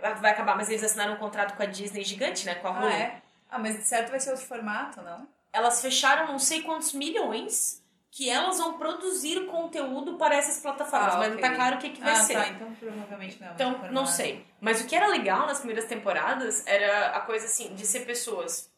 [0.01, 2.55] Vai, vai acabar, mas eles assinaram um contrato com a Disney gigante, né?
[2.55, 2.85] Com a Hulu.
[2.85, 3.21] Ah, é?
[3.49, 5.27] Ah, mas de certo vai ser outro formato, não?
[5.51, 7.83] Elas fecharam não sei quantos milhões
[8.15, 11.15] que elas vão produzir conteúdo para essas plataformas.
[11.15, 11.49] Ah, mas não ok.
[11.49, 12.33] tá claro o que, que vai ah, ser.
[12.33, 12.47] tá.
[12.47, 13.47] Então provavelmente não.
[13.49, 14.07] é Então, não formato.
[14.11, 14.45] sei.
[14.61, 18.71] Mas o que era legal nas primeiras temporadas era a coisa assim, de ser pessoas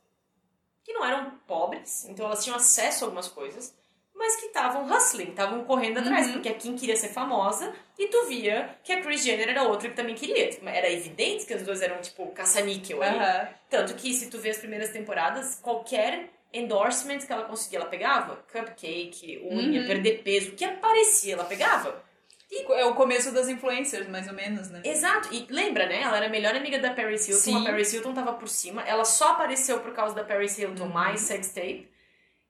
[0.83, 3.75] que não eram pobres, então elas tinham acesso a algumas coisas,
[4.15, 6.33] mas que estavam hustling, estavam correndo atrás, Uhum.
[6.33, 9.87] porque a Kim queria ser famosa e tu via que a Kris Jenner era outra
[9.89, 10.49] que também queria.
[10.65, 13.17] Era evidente que as duas eram, tipo, caça-níquel ali.
[13.19, 13.47] Aham.
[13.69, 18.37] Tanto que, se tu vê as primeiras temporadas, qualquer endorsement que ela conseguia, ela pegava.
[18.51, 19.87] Cupcake, unha, Uhum.
[19.87, 22.03] perder peso, o que aparecia, ela pegava.
[22.49, 24.81] É o começo das influencers, mais ou menos, né?
[24.85, 26.01] Exato, e lembra, né?
[26.01, 27.61] Ela era a melhor amiga da Paris Hilton, Sim.
[27.67, 30.89] a Paris Hilton tava por cima, ela só apareceu por causa da Paris Hilton Uhum.
[30.89, 31.91] mais sextape.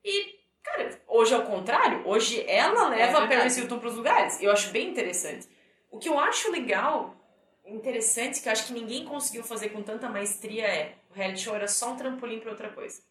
[0.05, 3.35] E, cara, hoje é o contrário, hoje ela leva a É verdade.
[3.37, 4.39] Paris Hilton pros lugares.
[4.41, 5.47] Eu acho bem interessante.
[5.89, 7.15] O que eu acho legal,
[7.65, 11.55] interessante, que eu acho que ninguém conseguiu fazer com tanta maestria é o reality show
[11.55, 13.01] era só um trampolim pra outra coisa.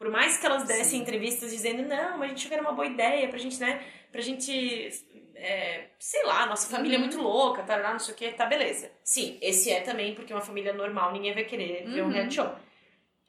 [0.00, 1.02] Por mais que elas dessem Sim.
[1.02, 3.82] entrevistas dizendo, não, mas a gente achou que era uma boa ideia pra gente, né?
[4.10, 4.88] Pra gente.
[5.36, 7.04] é, sei lá, nossa família é Uhum.
[7.06, 8.90] muito louca, tá lá, não sei o que, tá, beleza.
[9.04, 12.12] Sim, esse é também porque uma família normal ninguém vai querer ver um Uhum.
[12.12, 12.50] reality show.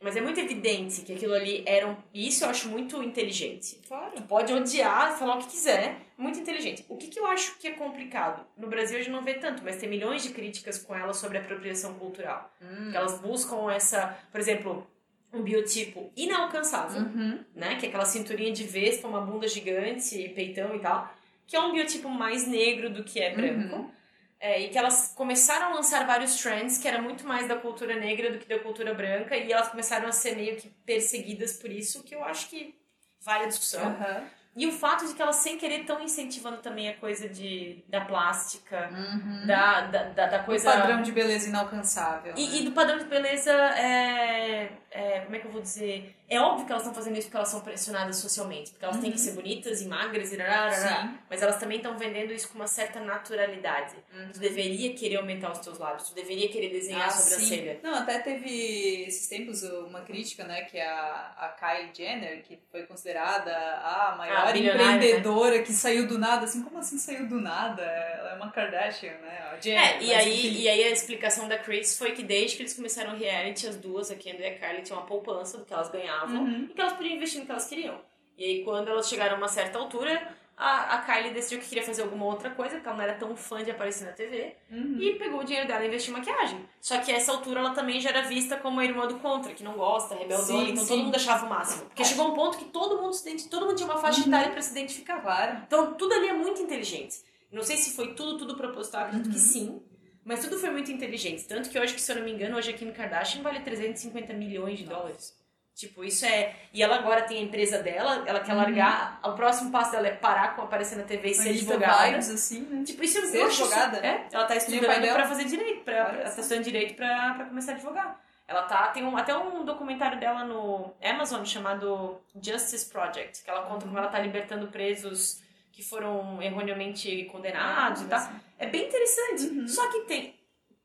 [0.03, 1.95] Mas é muito evidente que aquilo ali era um.
[2.13, 3.79] E isso eu acho muito inteligente.
[3.87, 4.19] Claro.
[4.23, 6.83] Pode odiar, falar o que quiser, muito inteligente.
[6.89, 8.45] O que, que eu acho que é complicado?
[8.57, 11.37] No Brasil a gente não vê tanto, mas tem milhões de críticas com ela sobre
[11.37, 12.51] apropriação cultural.
[12.61, 12.89] Hum.
[12.91, 14.85] Que elas buscam essa, por exemplo,
[15.33, 17.43] um biotipo inalcançável, Uhum.
[17.55, 17.75] né?
[17.75, 21.13] Que é aquela cinturinha de vespa, uma bunda gigante, peitão e tal.
[21.47, 23.75] Que é um biotipo mais negro do que é branco.
[23.75, 23.91] Uhum.
[24.39, 27.95] É, e que elas começaram a lançar vários trends que era muito mais da cultura
[27.95, 29.37] negra do que da cultura branca.
[29.37, 32.73] E elas começaram a ser meio que perseguidas por isso, que eu acho que
[33.21, 33.83] vale a discussão.
[33.85, 34.23] Aham.
[34.55, 38.01] E o fato de que elas, sem querer, estão incentivando também a coisa de, da
[38.01, 39.47] plástica, Uhum.
[39.47, 40.69] da, da, da, da coisa.
[40.71, 42.33] padrão de beleza inalcançável.
[42.35, 42.55] E, né?
[42.57, 46.15] e do padrão de beleza, é, é, como é que eu vou dizer?
[46.31, 48.71] É óbvio que elas estão fazendo isso porque elas são pressionadas socialmente.
[48.71, 51.13] Porque elas têm que ser bonitas e magras e rararara.
[51.29, 53.95] Mas elas também estão vendendo isso com uma certa naturalidade.
[54.33, 56.07] Tu deveria querer aumentar os teus lábios.
[56.09, 57.73] Tu deveria querer desenhar Ah, a sobrancelha.
[57.75, 57.79] sim.
[57.83, 62.83] Não, até teve esses tempos uma crítica, né, que a, a Kylie Jenner, que foi
[62.83, 67.41] considerada a maior Ah, bilionária, empreendedora que saiu do nada, assim, como assim saiu do
[67.41, 67.81] nada?
[67.81, 69.49] Ela é uma Kardashian, né?
[69.51, 70.61] A Jenner, É, e aí, enfim.
[70.61, 73.75] e aí a explicação da Chris foi que desde que eles começaram o reality, as
[73.75, 75.89] duas, a Kendall e a Kylie, tinham uma poupança do que elas
[76.25, 76.67] ganhavam Uhum.
[76.69, 77.99] e que elas podiam investir no que elas queriam.
[78.37, 81.83] E aí, quando elas chegaram a uma certa altura, a, a Kylie decidiu que queria
[81.83, 84.97] fazer alguma outra coisa, porque ela não era tão fã de aparecer na TV, Uhum.
[84.99, 86.65] e pegou o dinheiro dela e investiu em maquiagem.
[86.79, 89.53] Só que a essa altura ela também já era vista como a irmã do contra,
[89.53, 90.87] que não gosta, rebeldona, então sim.
[90.89, 91.85] todo mundo achava o máximo.
[91.85, 92.05] Porque É.
[92.05, 94.27] chegou um ponto que todo mundo, se todo mundo tinha uma faixa Uhum.
[94.27, 95.21] etária pra se identificar.
[95.21, 95.61] Claro.
[95.67, 97.17] Então, tudo ali é muito inteligente.
[97.51, 99.31] Não sei se foi tudo, tudo proposital, acredito Uhum.
[99.33, 99.81] que sim.
[100.23, 101.43] Mas tudo foi muito inteligente.
[101.47, 104.31] Tanto que hoje, que se eu não me engano, hoje a Kim Kardashian vale 350
[104.33, 105.35] milhões de dólares.
[105.81, 106.55] Tipo, isso é...
[106.71, 108.57] E ela agora tem a empresa dela, ela quer Uhum.
[108.59, 109.19] largar...
[109.23, 112.07] O próximo passo dela é parar com aparecer na TV e ser advogada.
[112.11, 112.83] Vibes, assim, né?
[112.85, 114.05] Tipo, isso é Ser eu acho isso- advogada?
[114.05, 115.13] É, ela tá estudando dela?
[115.15, 115.83] pra fazer direito.
[115.83, 118.21] Pra, ela tá estudando direito pra, pra começar a advogar.
[118.47, 118.89] Ela tá...
[118.89, 123.97] Tem um, até um documentário dela no Amazon chamado Justice Project, que ela conta como
[123.97, 125.41] ela tá libertando presos
[125.71, 128.29] que foram erroneamente condenados e tal.
[128.59, 129.45] É bem interessante.
[129.47, 129.67] Uhum.
[129.67, 130.35] Só que tem.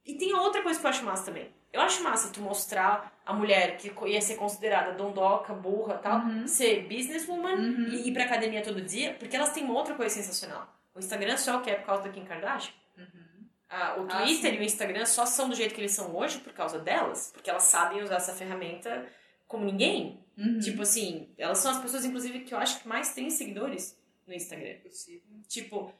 [0.07, 1.51] E tem outra coisa que eu acho massa também.
[1.73, 6.47] Eu acho massa tu mostrar a mulher que ia ser considerada dondoca, burra tal, Uhum.
[6.47, 7.89] ser businesswoman Uhum.
[7.89, 10.73] e ir pra academia todo dia, porque elas têm uma outra coisa sensacional.
[10.95, 12.73] O Instagram só que é por causa da Kim Kardashian.
[13.69, 14.57] Ah, o Ah, Twitter sim.
[14.59, 17.51] e o Instagram só são do jeito que eles são hoje por causa delas, porque
[17.51, 19.05] elas sabem usar essa ferramenta
[19.49, 20.25] como ninguém.
[20.39, 20.61] Uhum.
[20.61, 24.33] Tipo assim, elas são as pessoas, inclusive, que eu acho que mais têm seguidores no
[24.33, 24.77] Instagram.
[24.85, 25.23] Possível.
[25.49, 25.93] Tipo,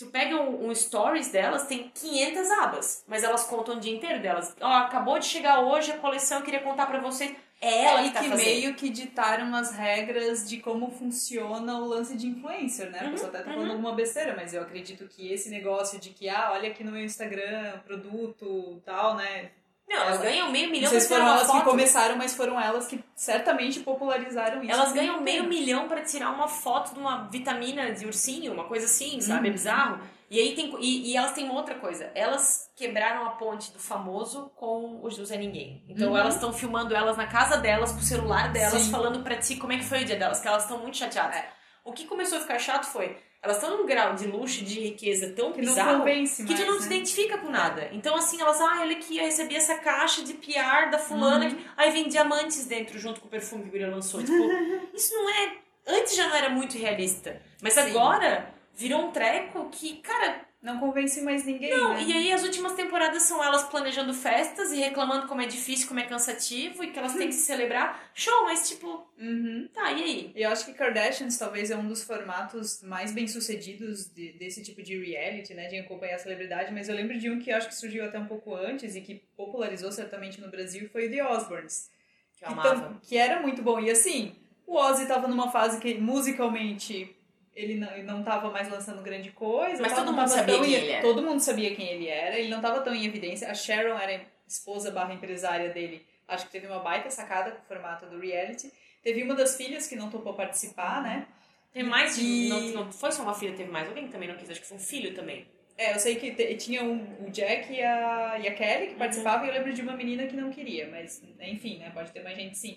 [0.00, 4.20] tu pega um, um stories delas, tem 500 abas, mas elas contam o dia inteiro
[4.22, 4.56] delas.
[4.60, 7.36] Ó, acabou de chegar hoje a coleção, eu queria contar pra vocês.
[7.62, 11.84] É ela e que tá que meio que ditaram as regras de como funciona o
[11.86, 13.00] lance de influencer, né?
[13.00, 13.54] A Uhum, pessoa até tá uhum.
[13.56, 16.90] falando alguma besteira, mas eu acredito que esse negócio de que, ah, olha aqui no
[16.90, 19.50] meu Instagram, produto tal, né?
[19.90, 22.86] Não, elas Ela- ganham meio milhão Não sei foram elas que começaram, mas foram elas
[22.86, 24.70] que certamente popularizaram isso.
[24.72, 28.86] Elas ganham meio milhão pra tirar uma foto de uma vitamina de ursinho, uma coisa
[28.86, 29.48] assim, sabe?
[29.48, 30.00] É bizarro.
[30.30, 32.08] E aí tem e, e elas têm outra coisa.
[32.14, 35.84] Elas quebraram a ponte do famoso com o José Ninguém.
[35.88, 36.16] Então Uhum.
[36.16, 38.92] elas estão filmando elas na casa delas, com o celular delas, Sim.
[38.92, 41.34] falando pra ti como é que foi o dia delas, que elas estão muito chateadas.
[41.36, 41.48] É.
[41.84, 44.80] O que começou a ficar chato foi, elas estão num grau de luxo e de
[44.80, 46.80] riqueza tão Que não bizarro que mais, tu não né?
[46.80, 47.88] se identifica com nada.
[47.92, 51.54] Então, assim, elas, ah, olha aqui, eu recebi essa caixa de PR da fulana, Uhum.
[51.54, 54.20] que- aí vem diamantes dentro junto com o perfume que o Guilherme lançou.
[54.22, 54.32] Tipo,
[54.94, 55.56] isso não é.
[55.86, 57.40] Antes já não era muito realista.
[57.62, 57.80] Mas Sim.
[57.80, 61.94] agora virou um treco que, cara, Não convence mais ninguém, não.
[61.94, 62.02] né?
[62.02, 66.00] E aí as últimas temporadas são elas planejando festas e reclamando como é difícil, como
[66.00, 68.10] é cansativo e que elas têm que se celebrar.
[68.14, 69.66] Show, mas tipo, Uhum.
[69.72, 70.32] tá, e aí?
[70.36, 74.62] E eu acho que Kardashians talvez é um dos formatos mais bem sucedidos de- desse
[74.62, 75.66] tipo de reality, né?
[75.66, 78.18] De acompanhar a celebridade, mas eu lembro de um que eu acho que surgiu até
[78.18, 81.90] um pouco antes e que popularizou certamente no Brasil foi o The Osbournes.
[82.36, 82.68] Que amava.
[82.80, 83.80] tam- que era muito bom.
[83.80, 84.34] E assim,
[84.66, 87.16] o Ozzy tava numa fase que musicalmente
[87.60, 89.82] ele não, ele não tava mais lançando grande coisa.
[89.82, 91.02] Mas todo mundo sabia quem em- ele era.
[91.02, 93.50] Todo mundo sabia quem ele era, ele não tava tão em evidência.
[93.50, 96.04] A Sharon era esposa barra empresária dele.
[96.26, 98.72] Acho que teve uma baita sacada com o formato do reality.
[99.02, 101.26] Teve uma das filhas que não topou participar, né?
[101.72, 102.22] Teve mais de.
[102.24, 104.60] E- Não, não foi só uma filha, teve mais alguém que também não quis, acho
[104.60, 105.46] que foi um filho também.
[105.78, 108.90] É, eu sei que te- tinha um, o Jack e a, e a Kelly Uhum.
[108.90, 111.90] que participavam e eu lembro de uma menina que não queria, mas enfim, né?
[111.94, 112.76] Pode ter mais gente sim.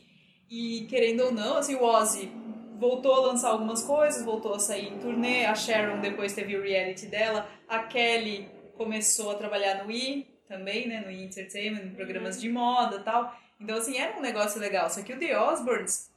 [0.50, 2.32] E querendo ou não, assim, o Ozzy
[2.84, 6.62] voltou a lançar algumas coisas, voltou a sair em turnê, a Sharon depois teve o
[6.62, 11.00] reality dela, a Kelly começou a trabalhar no E também, né?
[11.00, 13.34] No E Entertainment, em programas de moda tal.
[13.58, 14.90] Então, assim, era um negócio legal.
[14.90, 16.12] Só que o The Osbournes,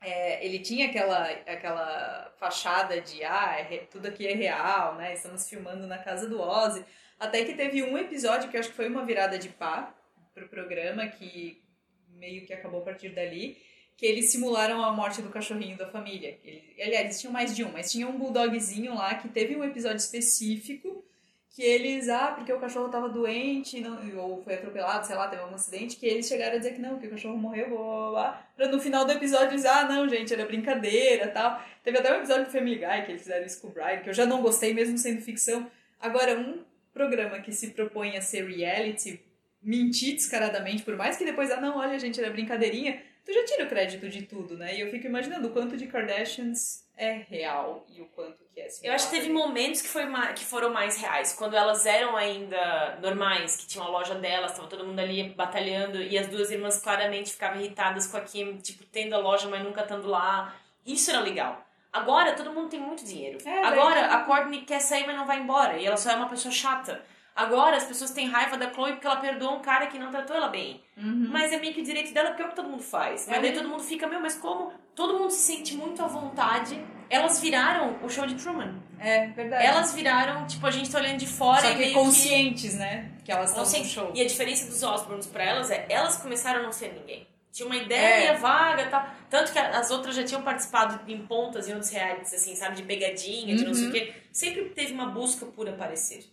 [0.00, 5.12] é, ele tinha aquela, aquela fachada de, ah, é, tudo aqui é real, né?
[5.12, 6.82] Estamos filmando na casa do Ozzy.
[7.18, 9.94] Até que teve um episódio que eu acho que foi uma virada de pá
[10.32, 11.62] pro programa, que
[12.08, 13.58] meio que acabou a partir dali,
[14.00, 16.38] que eles simularam a morte do cachorrinho da família.
[16.42, 19.62] Ele, aliás, eles tinham mais de um, mas tinha um bulldogzinho lá que teve um
[19.62, 21.04] episódio específico
[21.50, 25.42] que eles, ah, porque o cachorro tava doente, não, ou foi atropelado, sei lá, teve
[25.42, 28.10] um acidente, que eles chegaram a dizer que não, que o cachorro morreu, blá, blá,
[28.10, 31.62] blá, pra no final do episódio eles, ah, não, gente, era brincadeira tal.
[31.84, 34.08] Teve até um episódio do Family Guy que eles fizeram isso com o Brian, que
[34.08, 35.70] eu já não gostei, mesmo sendo ficção.
[36.00, 36.62] Agora, um
[36.94, 39.20] programa que se propõe a ser reality,
[39.62, 43.64] mentir descaradamente, por mais que depois, ah, não, olha, gente, era brincadeirinha, tu já tira
[43.64, 44.76] o crédito de tudo, né?
[44.76, 48.68] E eu fico imaginando o quanto de Kardashians é real e o quanto que é
[48.68, 48.86] simulado.
[48.86, 51.32] Eu acho que teve momentos que, foi que foram mais reais.
[51.32, 56.02] Quando elas eram ainda normais, que tinham a loja delas, tava todo mundo ali batalhando
[56.02, 59.62] e as duas irmãs claramente ficavam irritadas com a Kim, tipo, tendo a loja, mas
[59.62, 60.54] nunca estando lá.
[60.84, 61.64] Isso era legal.
[61.92, 63.38] Agora todo mundo tem muito dinheiro.
[63.46, 65.78] É, Agora a Courtney quer sair, mas não vai embora.
[65.78, 67.02] E ela só é uma pessoa chata.
[67.40, 70.36] Agora as pessoas têm raiva da Chloe porque ela perdoou um cara que não tratou
[70.36, 70.82] ela bem.
[70.94, 71.28] Uhum.
[71.30, 73.26] Mas é meio que direito dela porque é o que todo mundo faz.
[73.26, 73.40] Mas é.
[73.40, 74.70] daí todo mundo fica, meu, mas como?
[74.94, 76.78] Todo mundo se sente muito à vontade.
[77.08, 78.74] Elas viraram o show de Truman.
[78.98, 79.64] É, verdade.
[79.66, 82.76] Elas viraram, tipo, a gente tá olhando de fora Só que e conscientes, que...
[82.76, 83.10] né?
[83.24, 84.12] Que elas estão no show.
[84.14, 87.26] E a diferença dos Osbournes pra elas é, elas começaram a não ser ninguém.
[87.50, 88.36] Tinha uma ideia é.
[88.36, 89.08] vaga e tal.
[89.30, 92.76] Tanto que as outras já tinham participado em pontas em outros realities, assim, sabe?
[92.76, 93.92] De pegadinha, de não sei o uhum.
[93.92, 94.12] quê.
[94.30, 96.24] Sempre teve uma busca por aparecer.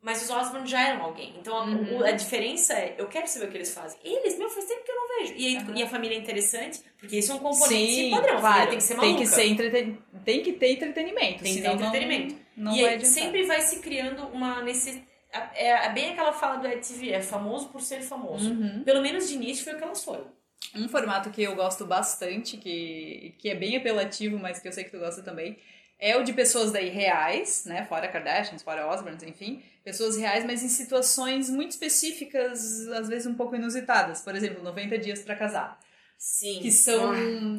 [0.00, 1.34] Mas os Osborne já eram alguém.
[1.40, 2.04] Então a, uhum.
[2.04, 3.98] a, diferença é, eu quero saber o que eles fazem.
[4.04, 5.34] Eles, meu, faz tempo que eu não vejo.
[5.36, 5.76] E, uhum.
[5.76, 8.38] e a família é interessante, porque isso é um componente Sim, padrão.
[8.38, 9.16] Claro, tem que ser maluca.
[9.16, 9.98] Tem que, ser entreten...
[10.24, 11.42] tem que ter entretenimento.
[11.42, 12.36] Tem que ter entretenimento.
[12.56, 15.08] Não, não e aí, sempre vai se criando uma necessidade.
[15.30, 18.50] É, é, bem aquela fala do EdTV, é famoso por ser famoso.
[18.50, 18.82] Uhum.
[18.84, 20.26] Pelo menos de início foi o que elas foram.
[20.74, 24.84] Um formato que eu gosto bastante, que, que é bem apelativo, mas que eu sei
[24.84, 25.58] que tu gosta também,
[25.98, 27.84] é o de pessoas daí reais, né?
[27.86, 29.62] Fora Kardashians, fora Osbournes, enfim.
[29.82, 34.20] Pessoas reais, mas em situações muito específicas, às vezes um pouco inusitadas.
[34.20, 35.78] Por exemplo, 90 dias para casar.
[36.16, 36.58] Sim.
[36.60, 37.12] Que são,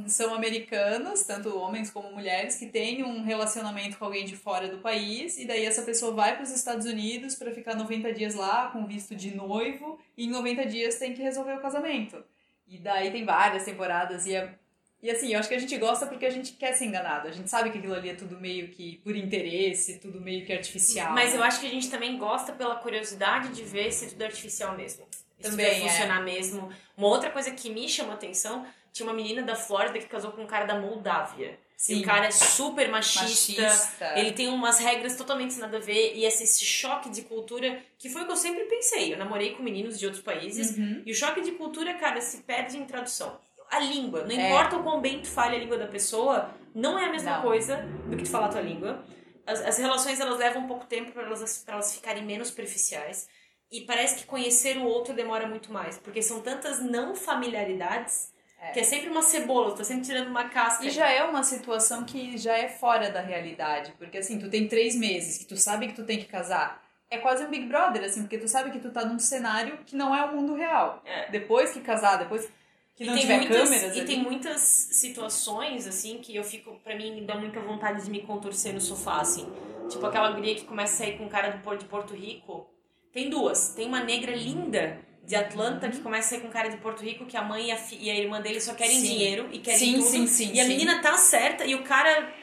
[0.07, 4.79] são americanos, tanto homens como mulheres, que têm um relacionamento com alguém de fora do
[4.79, 8.67] país, e daí essa pessoa vai para os Estados Unidos para ficar 90 dias lá
[8.67, 12.21] com visto de noivo, e em 90 dias tem que resolver o casamento.
[12.69, 14.53] E daí tem várias temporadas, e é
[15.01, 17.27] e assim, eu acho que a gente gosta porque a gente quer ser enganado.
[17.27, 20.51] A gente sabe que aquilo ali é tudo meio que por interesse, tudo meio que
[20.51, 21.13] artificial.
[21.13, 24.25] Mas eu acho que a gente também gosta pela curiosidade de ver se tudo é
[24.25, 25.07] artificial mesmo.
[25.37, 25.89] Se também tudo é.
[25.89, 26.69] funcionar mesmo.
[26.97, 30.43] Uma outra coisa que me chama atenção, tinha uma menina da Flórida que casou com
[30.43, 31.59] um cara da Moldávia.
[31.77, 31.95] Sim.
[31.95, 36.13] E o cara é super machista, machista, ele tem umas regras totalmente nada a ver,
[36.13, 39.13] e esse, esse choque de cultura, que foi o que eu sempre pensei.
[39.13, 41.01] Eu namorei com meninos de outros países, uhum.
[41.05, 44.23] e o choque de cultura, cara, se perde em tradução a língua.
[44.23, 44.47] Não é.
[44.47, 47.41] importa o quão bem tu fale a língua da pessoa, não é a mesma não.
[47.43, 49.03] coisa do que tu falar a tua língua.
[49.45, 53.27] As, as relações elas levam um pouco tempo para elas, pra elas ficarem menos superficiais.
[53.71, 58.71] E parece que conhecer o outro demora muito mais, porque são tantas não familiaridades é.
[58.71, 60.85] que é sempre uma cebola, tá sempre tirando uma casca.
[60.85, 64.67] E já é uma situação que já é fora da realidade, porque assim, tu tem
[64.67, 66.83] três meses que tu sabe que tu tem que casar.
[67.09, 69.95] É quase um Big Brother, assim, porque tu sabe que tu tá num cenário que
[69.95, 71.01] não é o mundo real.
[71.03, 71.29] É.
[71.31, 72.47] Depois que casar, depois
[72.95, 74.07] que não e tiver muitas, câmeras E ali.
[74.07, 78.21] tem muitas situações, assim, que eu fico, pra mim, me dá muita vontade de me
[78.21, 79.51] contorcer no sofá, assim.
[79.89, 82.69] Tipo aquela guria que começa a sair com um cara do de Porto Rico.
[83.11, 83.69] Tem duas.
[83.69, 87.03] Tem uma negra linda de Atlanta que começa a sair com um cara de Porto
[87.03, 89.07] Rico que a mãe e a, e a irmã dele só querem sim.
[89.07, 90.07] dinheiro e querem sim, tudo.
[90.07, 92.33] Sim, sim, e a menina tá certa e o cara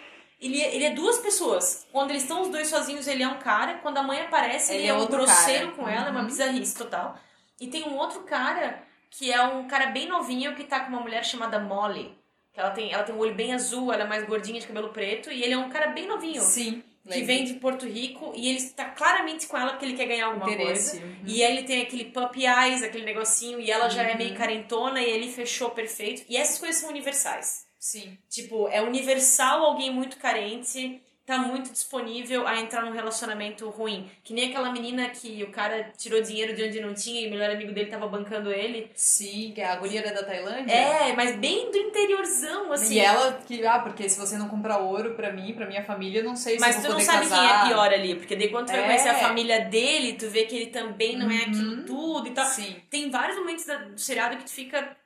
[0.40, 1.86] ele, é, ele é duas pessoas.
[1.90, 3.78] Quando eles estão os dois sozinhos, ele é um cara.
[3.78, 5.76] Quando a mãe aparece, ele, ele é, é um grosseiro cara.
[5.76, 6.08] com ela, uhum.
[6.08, 6.26] é uma uhum.
[6.26, 7.18] bizarrice total.
[7.60, 11.00] E tem um outro cara que é um cara bem novinho que tá com uma
[11.00, 12.16] mulher chamada Molly.
[12.52, 14.90] Que ela tem, ela tem um olho bem azul, ela é mais gordinha de cabelo
[14.90, 16.40] preto, e ele é um cara bem novinho.
[16.42, 16.82] Sim.
[17.12, 20.26] Que vem de Porto Rico e ele está claramente com ela porque ele quer ganhar
[20.26, 20.98] alguma Interesse.
[20.98, 21.06] coisa.
[21.06, 21.22] Uhum.
[21.26, 24.36] E ele tem aquele puppy eyes, aquele negocinho, e ela já é meio uhum.
[24.36, 26.24] carentona e ele fechou perfeito.
[26.28, 27.66] E essas coisas são universais.
[27.78, 28.18] Sim.
[28.28, 34.09] Tipo, é universal alguém muito carente tá muito disponível a entrar num relacionamento ruim.
[34.22, 37.31] Que nem aquela menina que o cara tirou dinheiro de onde não tinha e o
[37.31, 38.89] melhor amigo dele tava bancando ele.
[38.95, 40.72] Sim, que é a guria da Tailândia.
[40.72, 42.95] É, mas bem do interiorzão, assim.
[42.95, 46.20] E ela que, ah, porque se você não comprar ouro pra mim, pra minha família,
[46.20, 47.18] eu não sei se mas eu vou poder casar.
[47.18, 48.77] Mas tu não sabe quem é pior ali, porque de quando tu é.
[48.77, 51.85] vai conhecer a família dele, tu vê que ele também não é aquilo uhum.
[51.85, 52.47] tudo e tal.
[52.47, 52.77] Sim.
[52.89, 54.97] Tem vários momentos do seriado que tu fica,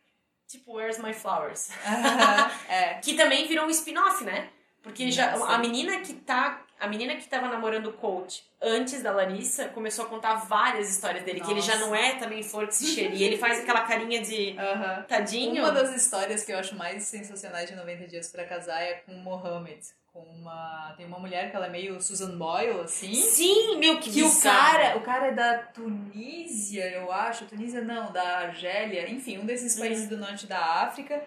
[0.47, 1.71] tipo, Where's My Flowers?
[1.71, 2.51] Uhum.
[2.69, 3.01] é.
[3.03, 4.51] Que também virou um spin-off, né?
[4.83, 6.63] Porque já, a menina que tá.
[6.81, 11.23] a menina que tava namorando o coach antes da Larissa começou a contar várias histórias
[11.23, 11.87] dele, que ele já Nossa.
[11.87, 13.15] não é também flor que se cheira.
[13.15, 14.57] e ele faz aquela carinha de
[15.07, 15.63] tadinho.
[15.63, 19.13] Uma das histórias que eu acho mais sensacionais de 90 Dias pra Casar é com
[19.13, 19.81] o Mohammed.
[20.13, 20.93] Com uma...
[20.97, 23.15] Tem uma mulher que ela é meio Susan Boyle, assim.
[23.15, 27.45] Sim, meu, que, Que o cara, o cara é da Tunísia, eu acho.
[27.47, 29.09] Tunísia não, da Argélia.
[29.09, 29.81] Enfim, um desses Uhum.
[29.83, 31.23] países do norte da África.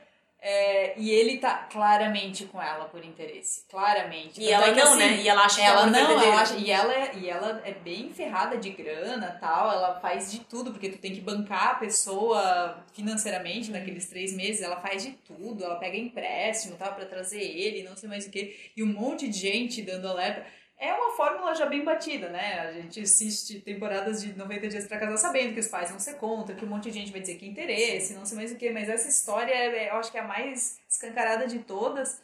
[0.45, 3.63] É, e ele tá claramente com ela por interesse.
[3.69, 4.41] Claramente.
[4.41, 5.21] E Tanto ela é não, assim, né?
[5.21, 6.31] E ela acha que ela é amor não, verdadeiro.
[6.33, 10.29] ela acha, e, ela é, e ela é bem ferrada de grana tal, ela faz
[10.29, 13.77] de tudo, porque tu tem que bancar a pessoa financeiramente Uhum.
[13.77, 17.95] naqueles três meses, ela faz de tudo, ela pega empréstimo tal, pra trazer ele, não
[17.95, 20.45] sei mais o que, e um monte de gente dando alerta.
[20.85, 22.59] É uma fórmula já bem batida, né?
[22.59, 26.15] A gente assiste temporadas de 90 dias pra casar sabendo que os pais vão ser
[26.15, 28.57] contra, que um monte de gente vai dizer que é interesse, não sei mais o
[28.57, 32.21] que, mas essa história é- eu acho que é a mais escancarada de todas.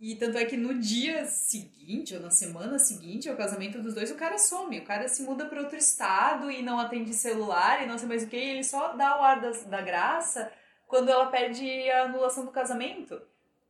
[0.00, 4.10] E tanto é que no dia seguinte, ou na semana seguinte ao casamento dos dois,
[4.10, 4.78] o cara some.
[4.80, 8.24] O cara se muda para outro estado e não atende celular e não sei mais
[8.24, 8.36] o que.
[8.36, 10.52] E ele só dá o ar das- da graça
[10.88, 13.22] quando ela pede a anulação do casamento.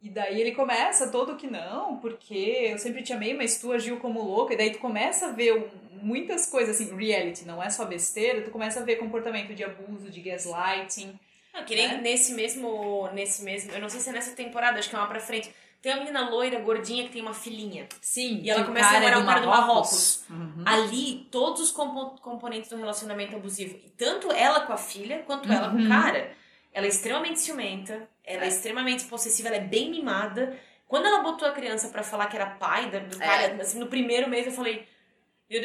[0.02, 3.98] E daí ele começa todo que não, porque eu sempre te amei, mas tu agiu
[3.98, 4.54] como louca.
[4.54, 5.70] E daí tu começa a ver
[6.02, 8.42] muitas coisas assim, reality, não é só besteira.
[8.42, 11.18] Tu começa a ver comportamento de abuso, de gaslighting.
[11.52, 12.00] Ah, que nem né?
[12.02, 13.08] nesse mesmo.
[13.14, 13.72] Nesse mesmo.
[13.72, 15.50] Eu não sei se é nessa temporada, acho que é uma pra frente.
[15.80, 17.86] Tem uma menina loira, gordinha, que tem uma filhinha.
[18.00, 20.24] Sim, E ela começa a é namorar o cara do Marrocos.
[20.28, 20.62] Uhum.
[20.66, 25.50] Ali, todos os compo- componentes do relacionamento abusivo, e tanto ela com a filha, quanto
[25.52, 25.88] ela com o Uhum.
[25.88, 26.32] cara,
[26.72, 28.48] ela é extremamente ciumenta, ela é, É.
[28.48, 30.58] extremamente possessiva, ela é bem mimada.
[30.88, 33.60] Quando ela botou a criança pra falar que era pai do, do cara, É.
[33.60, 34.86] assim, no primeiro mês eu falei.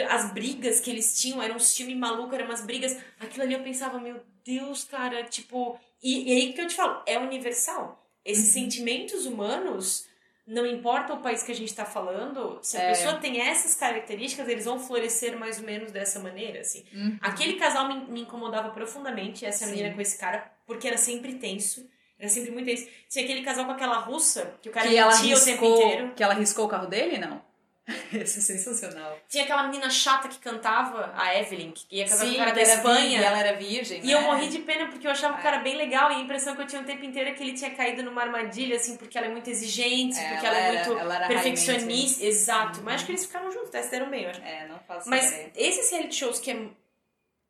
[0.09, 2.95] as brigas que eles tinham eram um filme maluco, eram umas brigas.
[3.19, 5.79] Aquilo ali eu pensava, meu Deus, cara, tipo.
[6.03, 7.97] E, e aí que eu te falo, é universal.
[8.23, 8.61] Esses Uhum.
[8.61, 10.05] sentimentos humanos,
[10.45, 12.89] não importa o país que a gente tá falando, se a É.
[12.89, 16.85] pessoa tem essas características, eles vão florescer mais ou menos dessa maneira, assim.
[16.93, 17.17] Uhum.
[17.19, 19.71] Aquele casal me, me incomodava profundamente, essa Sim.
[19.71, 21.89] menina com esse cara, porque era sempre tenso.
[22.21, 22.87] Era sempre muito tenso.
[23.09, 25.85] Tinha aquele casal com aquela russa, que o cara que ela mentia o tempo riscou,
[25.87, 26.13] inteiro.
[26.15, 27.41] que ela riscou o carro dele, não?
[28.13, 29.17] Esse é sensacional.
[29.27, 32.51] Tinha aquela menina chata que cantava, a Evelyn, que ia casar com o Sim, cara
[32.51, 32.99] da Espanha.
[33.01, 34.13] virgem, ela era virgem, E né?
[34.13, 35.41] eu morri de pena porque eu achava o É.
[35.41, 37.53] cara bem legal e a impressão que eu tinha o tempo inteiro é que ele
[37.53, 40.85] tinha caído numa armadilha, assim, porque ela é muito exigente, É, porque ela ela, é
[40.87, 42.23] muito ela perfeccionista.
[42.23, 42.77] Exato.
[42.79, 42.85] Uhum.
[42.85, 44.41] Mas acho que eles ficaram juntos, até se deram bem, eu acho.
[44.41, 45.51] É, não faço Mas ideia.
[45.55, 46.57] esses reality shows que é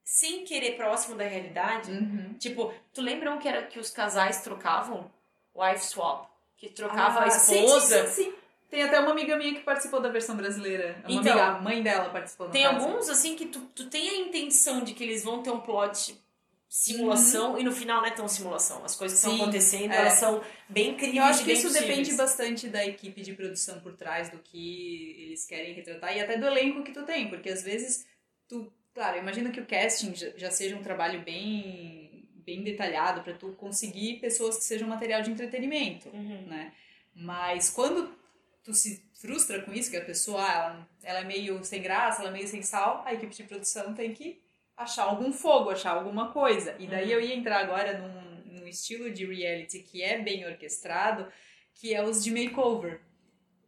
[0.04, 2.34] sem querer próximo da realidade, Uhum.
[2.40, 5.10] tipo, tu lembra um que era que os casais trocavam?
[5.56, 6.30] Wife swap.
[6.58, 8.08] Que trocava Ah, a esposa.
[8.08, 8.34] Sim, sim, sim.
[8.70, 10.96] Tem até uma amiga minha que participou da versão brasileira.
[11.06, 12.86] Uma Então, amiga, a mãe dela participou Tem caso.
[12.86, 16.16] alguns, assim, que tu, tu tem a intenção de que eles vão ter um plot
[16.70, 18.84] simulação e no final não é tão simulação.
[18.86, 19.38] As coisas que estão Uhum.
[19.38, 19.98] Sim, acontecendo, é.
[19.98, 21.90] elas são bem críveis Eu acho que isso possíveis.
[21.98, 26.38] depende bastante da equipe de produção por trás do que eles querem retratar e até
[26.38, 28.06] do elenco que tu tem, porque às vezes
[28.48, 32.10] tu, claro, eu imagino que o casting já, já seja um trabalho bem
[32.44, 36.48] bem detalhado para tu conseguir pessoas que sejam material de entretenimento, Uhum.
[36.48, 36.74] né?
[37.14, 38.12] Mas quando
[38.64, 42.22] tu se frustra com isso, que a pessoa ah, ela, ela é meio sem graça,
[42.22, 44.42] ela é meio sem sal, a equipe de produção tem que
[44.76, 46.76] achar algum fogo, achar alguma coisa.
[46.80, 47.12] E daí Uhum.
[47.12, 51.28] eu ia entrar agora num, num estilo de reality que é bem orquestrado,
[51.76, 53.02] que é os de makeover.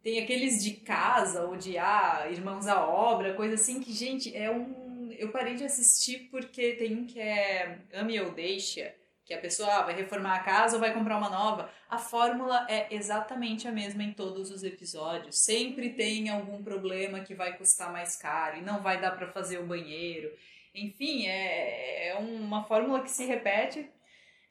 [0.01, 4.49] Tem aqueles de casa ou de ah, irmãos à obra, coisa assim que, gente, é
[4.51, 4.82] um.
[5.23, 8.93] Eu parei de assistir porque tem um que é Ame ou Deixa,
[9.25, 11.69] que a pessoa ah, vai reformar a casa ou vai comprar uma nova.
[11.89, 15.39] A fórmula é exatamente a mesma em todos os episódios.
[15.39, 19.59] Sempre tem algum problema que vai custar mais caro e não vai dar para fazer
[19.59, 20.29] o banheiro.
[20.75, 23.89] Enfim, é, é uma fórmula que se repete.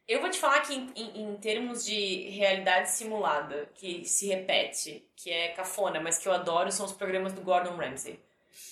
[0.07, 5.07] Eu vou te falar que em, em- em termos de realidade simulada, que se repete,
[5.15, 8.19] que é cafona, mas que eu adoro, são os programas do Gordon Ramsay.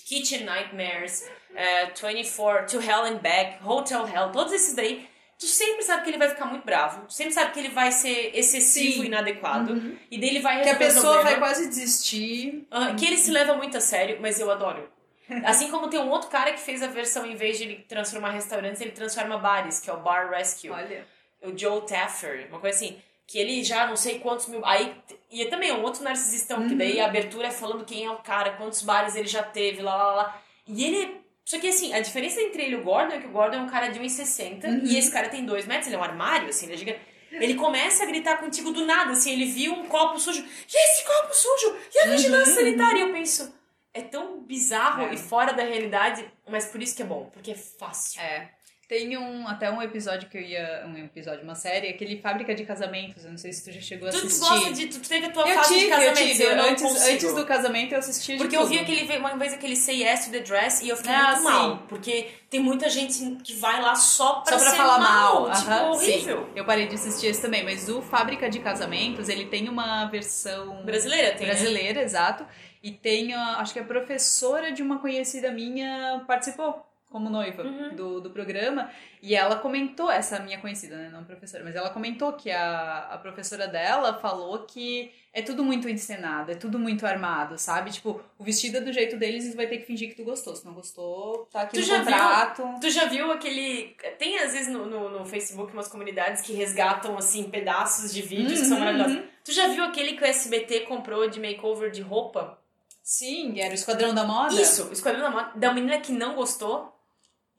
[0.06, 5.08] Kitchen Nightmares, eh, 24, To Hell and Back, Hotel Hell, todos esses daí,
[5.40, 7.92] tu sempre sabe que ele vai ficar muito bravo, tu sempre sabe que ele vai
[7.92, 9.00] ser excessivo.
[9.00, 9.04] Uhum.
[9.04, 11.30] e inadequado, e daí ele vai Que a pessoa problema.
[11.32, 12.68] vai quase desistir.
[12.70, 14.90] Ah, que ele se leva muito a sério, mas eu adoro.
[15.46, 18.32] Assim como tem um outro cara que fez a versão, em vez de ele transformar
[18.32, 20.70] restaurantes, ele transforma bares, que é o Bar Rescue.
[20.70, 21.06] Olha.
[21.42, 23.02] O Joe Taffer, uma coisa assim.
[23.28, 24.66] Que ele já não sei quantos mil.
[24.66, 24.94] Aí,
[25.30, 28.18] e também é um outro narcisistão, que daí a abertura é falando quem é o
[28.18, 30.42] cara, quantos bares ele já teve, lá, lá, lá.
[30.68, 31.22] E ele.
[31.46, 33.62] Só que assim, a diferença entre ele e o Gordon é que o Gordon é
[33.62, 36.66] um cara de 1,60 e esse cara tem 2 metros, ele é um armário, assim,
[36.66, 37.00] ele é gigante.
[37.32, 40.42] Ele começa a gritar contigo do nada, assim, ele viu um copo sujo.
[40.44, 41.78] E esse copo sujo?
[41.94, 43.00] E a vigilância sanitária?
[43.00, 43.54] E eu penso,
[43.94, 45.14] é tão bizarro É.
[45.14, 48.22] e fora da realidade, mas por isso que é bom, porque é fácil.
[48.22, 48.50] É.
[48.92, 50.84] Tem um, até um episódio que eu ia.
[50.86, 53.24] Um episódio, uma série, aquele Fábrica de Casamentos.
[53.24, 54.50] Eu não sei se tu já chegou a Tu, tu assistir.
[54.50, 54.88] gosta de.
[54.88, 56.20] Tu teve a tua eu fase tive, de casamento.
[56.20, 56.44] eu tive.
[56.44, 57.14] eu não antes, consigo.
[57.14, 60.26] antes do casamento eu assistia de Porque eu vi aquele, uma vez aquele Say Yes
[60.26, 61.44] to the Dress e eu fiquei Ah, muito sim.
[61.46, 61.78] mal.
[61.88, 65.50] Porque tem muita gente que vai lá só pra, Só pra falar mal.
[65.54, 66.38] Tipo, aham, horrível.
[66.48, 66.52] Sim.
[66.58, 70.84] Eu parei de assistir esse também, mas o Fábrica de Casamentos, ele tem uma versão
[70.84, 71.54] Brasileira tem, né?
[71.54, 72.46] brasileira, exato.
[72.84, 77.96] E tem, a- acho que a professora de uma conhecida minha participou como noiva Uhum.
[77.96, 78.90] do, do programa.
[79.22, 81.10] E ela comentou, essa minha conhecida, né?
[81.12, 85.88] Não professora, mas ela comentou que a, a professora dela falou que é tudo muito
[85.88, 87.92] encenado, é tudo muito armado, sabe?
[87.92, 90.24] Tipo, o vestido é do jeito deles e tu vai ter que fingir que tu
[90.24, 90.56] gostou.
[90.56, 92.06] Se não gostou, tá aqui Tu no já viu?
[92.06, 92.64] contrato.
[92.82, 93.96] Tu já viu aquele.
[94.18, 98.60] Tem às vezes no, no, no Facebook umas comunidades que resgatam assim pedaços de vídeos
[98.62, 99.18] que são Uhum, maravilhosos.
[99.18, 99.24] uhum.
[99.44, 102.58] Tu já viu aquele que o SBT comprou de makeover de roupa?
[103.04, 104.54] Sim, era o Esquadrão da Moda.
[104.62, 106.94] Isso, o Esquadrão da Moda, da menina que não gostou.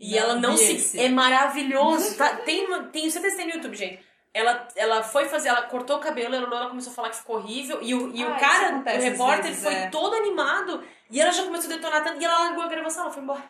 [0.05, 0.72] E Não, ela não se.
[0.74, 1.00] esse.
[1.00, 2.16] É maravilhoso.
[2.16, 2.36] Tá?
[2.38, 4.00] Tem, tem certeza que tem no YouTube, gente.
[4.34, 7.36] Ela, ela foi fazer, ela cortou o cabelo, ela, ela começou a falar que ficou
[7.36, 7.78] horrível.
[7.82, 9.86] E o, e Ah, o cara, o repórter, vezes, foi é.
[9.88, 10.82] todo animado.
[11.11, 12.20] E ela já começou a detonar tanto.
[12.20, 13.42] E ela largou a gravação, ela foi embora.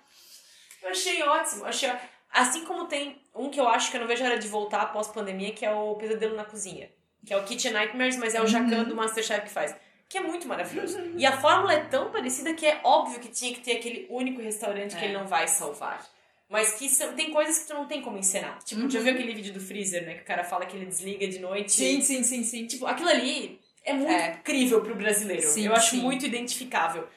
[0.83, 1.63] Eu achei ótimo.
[1.63, 1.91] eu Achei,
[2.33, 4.83] assim como tem um que eu acho que eu não vejo a hora de voltar
[4.83, 6.91] após pandemia, que é o Pesadelo na Cozinha.
[7.25, 9.75] Que é o Kitchen Nightmares, mas é o Jacan do Masterchef que faz.
[10.09, 11.01] Que é muito maravilhoso.
[11.17, 14.43] E a fórmula é tão parecida que é óbvio que tinha que ter aquele único
[14.43, 15.07] restaurante que É.
[15.07, 16.05] ele não vai salvar.
[16.53, 18.59] Mas que são, tem coisas que tu não tem como encenar.
[18.63, 20.15] Tipo, já viu aquele vídeo do freezer, né?
[20.17, 21.73] Que o cara fala que ele desliga de noite.
[21.73, 22.67] Sim, sim, sim, sim.
[22.67, 24.33] Tipo, aquilo ali é muito É.
[24.39, 25.47] incrível pro brasileiro.
[25.49, 26.03] Sim, eu acho sim.
[26.03, 27.09] muito identificável.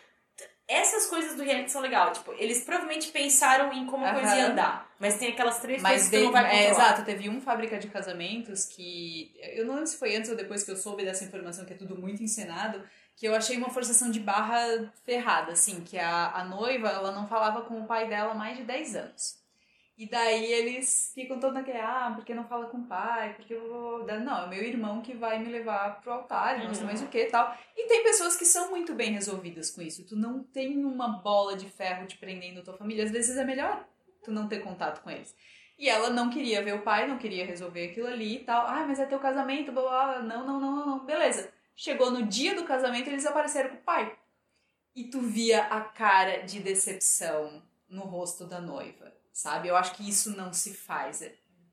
[0.68, 2.18] Essas coisas do reality são legais.
[2.18, 4.90] Tipo, eles provavelmente pensaram em como a coisa ia andar.
[5.00, 6.86] Mas tem aquelas três Mas coisas que tu de- não vai é, controlar.
[6.88, 9.32] exato, teve um fábrica de casamentos que.
[9.54, 11.76] Eu não lembro se foi antes ou depois que eu soube dessa informação, que é
[11.76, 12.82] tudo muito encenado,
[13.16, 17.28] que eu achei uma forçação de barra ferrada, assim, que a, a noiva ela não
[17.28, 19.44] falava com o pai dela há mais de 10 anos.
[19.98, 23.66] E daí eles ficam todos naquele, ah, porque não fala com o pai, porque eu
[23.70, 24.06] vou.
[24.06, 26.88] Não, é meu irmão que vai me levar pro altar, não sei Uhum.
[26.88, 27.58] mais o que e tal.
[27.78, 30.06] E tem pessoas que são muito bem resolvidas com isso.
[30.06, 33.06] Tu não tem uma bola de ferro te prendendo a tua família.
[33.06, 33.86] Às vezes é melhor
[34.22, 35.34] tu não ter contato com eles.
[35.80, 38.68] E ela não queria ver o pai, não queria resolver aquilo ali e tal.
[38.68, 40.06] Ah, mas é teu casamento, blá blá.
[40.08, 40.22] blá.
[40.24, 41.06] Não, não, não, não, não.
[41.06, 41.54] Beleza.
[41.76, 44.16] Chegou no dia do casamento, eles apareceram com o pai.
[44.96, 49.68] E tu via a cara de decepção no rosto da noiva, sabe?
[49.68, 51.22] Eu acho que isso não se faz.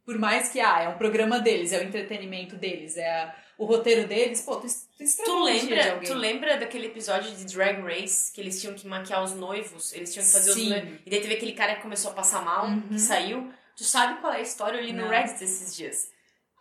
[0.05, 3.65] Por mais que, ah, é um programa deles, é o entretenimento deles, é a- o
[3.65, 8.41] roteiro deles, pô, tu, tu Tu lembra, tu lembra daquele episódio de Drag Race que
[8.41, 9.93] eles tinham que maquiar os noivos?
[9.93, 10.63] Eles tinham que fazer Sim.
[10.63, 11.01] os noivos.
[11.07, 12.89] E daí teve aquele cara que começou a passar mal, Uhum.
[12.89, 13.53] que saiu.
[13.77, 15.09] Tu sabe qual é a história ali no Não.
[15.09, 16.11] Reddit esses dias?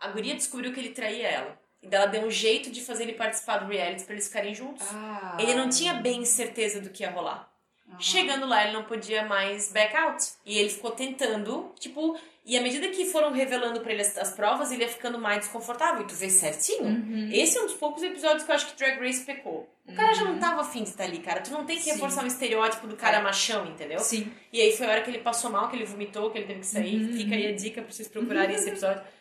[0.00, 1.60] A guria descobriu que ele traía ela.
[1.82, 4.54] E daí ela deu um jeito de fazer ele participar do reality pra eles ficarem
[4.54, 4.86] juntos.
[4.92, 5.36] Ah.
[5.40, 7.50] Ele não tinha bem certeza do que ia rolar.
[7.88, 8.00] Aham.
[8.00, 10.24] Chegando lá, ele não podia mais back out.
[10.46, 12.16] E ele ficou tentando, tipo.
[12.44, 15.40] E à medida que foram revelando pra ele as, as provas, ele ia ficando mais
[15.40, 16.02] desconfortável.
[16.02, 16.84] E tu vê certinho.
[16.84, 17.28] Uhum.
[17.32, 19.68] Esse é um dos poucos episódios que eu acho que Drag Race pecou.
[19.86, 21.40] O cara já não tava afim de estar ali, cara.
[21.40, 21.92] Tu não tem que Sim.
[21.92, 23.22] reforçar o estereótipo do cara É.
[23.22, 23.98] machão, entendeu?
[24.00, 24.32] Sim.
[24.52, 26.60] E aí foi a hora que ele passou mal, que ele vomitou, que ele teve
[26.60, 26.96] que sair.
[27.04, 27.12] Uhum.
[27.16, 29.02] Fica aí a dica pra vocês procurarem esse episódio.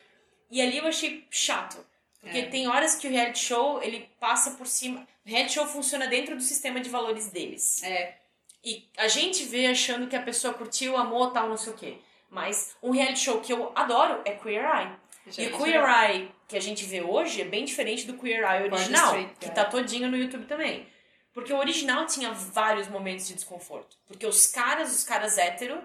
[0.53, 1.77] E ali eu achei chato.
[2.21, 2.45] Porque É.
[2.45, 5.05] tem horas que o reality show, ele passa por cima...
[5.25, 7.81] O reality show funciona dentro do sistema de valores deles.
[7.83, 8.15] É.
[8.63, 11.97] E a gente vê achando que a pessoa curtiu, amou, tal, não sei o quê.
[12.29, 14.91] Mas um reality show que eu adoro é Queer Eye.
[15.27, 18.43] Já- e o Queer Eye que a gente vê hoje é bem diferente do Queer
[18.43, 19.51] Eye original, Street, que é.
[19.51, 20.87] tá todinho no YouTube também.
[21.33, 23.97] Porque o original tinha vários momentos de desconforto.
[24.07, 25.81] Porque os caras, os caras hétero,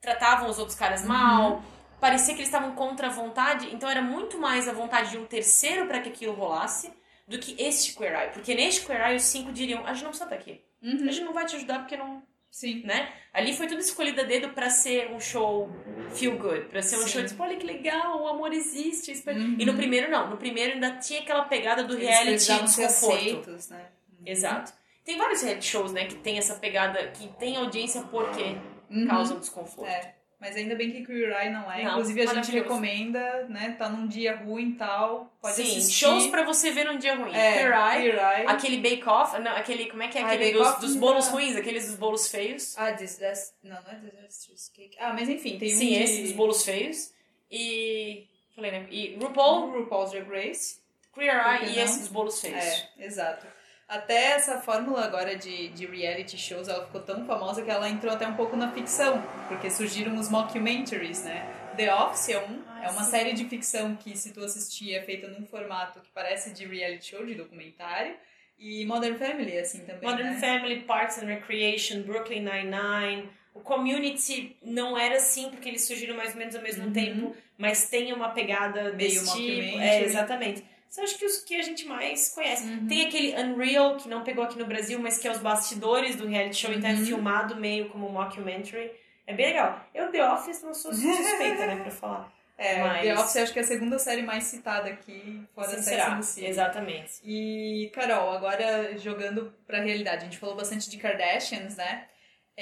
[0.00, 1.62] tratavam os outros caras mal,
[2.00, 5.26] parecia que eles estavam contra a vontade, então era muito mais a vontade de um
[5.26, 6.92] terceiro para que aquilo rolasse
[7.28, 8.30] do que este Queer Eye.
[8.32, 10.60] Porque neste Queer Eye os cinco diriam: a gente não precisa estar aqui.
[10.82, 11.08] Uhum.
[11.08, 12.22] A gente não vai te ajudar porque não.
[12.50, 12.82] Sim.
[12.84, 13.12] né?
[13.32, 15.70] Ali foi tudo escolhido a dedo pra ser um show
[16.12, 17.08] feel good, pra ser um Sim.
[17.08, 19.12] show tipo, olha que legal, o amor existe.
[19.28, 19.54] Uhum.
[19.56, 23.16] E no primeiro não, no primeiro ainda tinha aquela pegada do Eles reality desconforto.
[23.16, 23.86] aceitos, né?
[24.26, 24.72] Exato.
[25.04, 28.56] Tem vários reality shows, né, que tem essa pegada, que tem audiência porque
[28.90, 29.06] Uhum.
[29.06, 29.88] causam desconforto.
[29.88, 30.16] É.
[30.40, 31.84] Mas ainda bem que Eye não é.
[31.84, 33.76] Não, Inclusive, a gente recomenda, né?
[33.78, 35.30] Tá num dia ruim e tal.
[35.42, 35.92] Pode Sim, assistir.
[35.92, 37.30] shows pra você ver num dia ruim.
[37.34, 40.64] é, Queer Eye, aquele Bake Off, não, aquele, como é que é Ah, aquele Bake
[40.64, 41.00] dos, dos não.
[41.00, 42.74] bolos ruins, aqueles dos bolos feios.
[42.78, 43.54] Ah, Disaster...
[43.62, 44.96] Não, não é Disastrous Cake.
[44.98, 46.02] Ah, mas enfim, tem um Sim, de...
[46.02, 47.12] esse dos bolos feios.
[47.50, 48.26] E.
[48.56, 48.86] Falei, né?
[48.90, 50.80] E RuPaul, RuPaul's Drag Race.
[51.12, 51.82] Queer Eye e não?
[51.84, 52.56] esse dos bolos feios.
[52.64, 53.46] É, exato.
[53.90, 58.12] Até essa fórmula agora de, de reality shows, ela ficou tão famosa que ela entrou
[58.12, 61.44] até um pouco na ficção, porque surgiram os mockumentaries, né?
[61.76, 63.10] The Office é um, Ah, é uma sim.
[63.10, 67.06] série de ficção que, se tu assistir, é feita num formato que parece de reality
[67.10, 68.14] show, de documentário,
[68.56, 70.38] e Modern Family, assim, também, Modern né?
[70.38, 76.16] Family, Parks and Recreation, Brooklyn Nine-Nine, o o community não era assim, porque eles surgiram
[76.16, 76.92] mais ou menos ao mesmo uhum.
[76.92, 79.78] tempo, mas tem uma pegada Meio desse tipo.
[79.78, 80.64] É, exatamente.
[80.90, 82.68] São acho que os que a gente mais conhece.
[82.68, 82.88] Uhum.
[82.88, 86.26] Tem aquele Unreal, que não pegou aqui no Brasil, mas que é os bastidores do
[86.26, 86.78] reality show, uhum.
[86.78, 87.06] então é uhum.
[87.06, 88.90] filmado meio como um mockumentary.
[89.24, 89.86] É bem legal.
[89.94, 92.32] Eu, The Office, não sou suspeita, né, pra falar.
[92.62, 93.00] É, Mas...
[93.00, 96.16] The Office acho que é a segunda série mais citada aqui, fora Sim, Sex and
[96.16, 96.46] the City.
[96.46, 97.12] Exatamente.
[97.24, 102.04] E, Carol, agora jogando pra realidade, a gente falou bastante de Kardashians, né?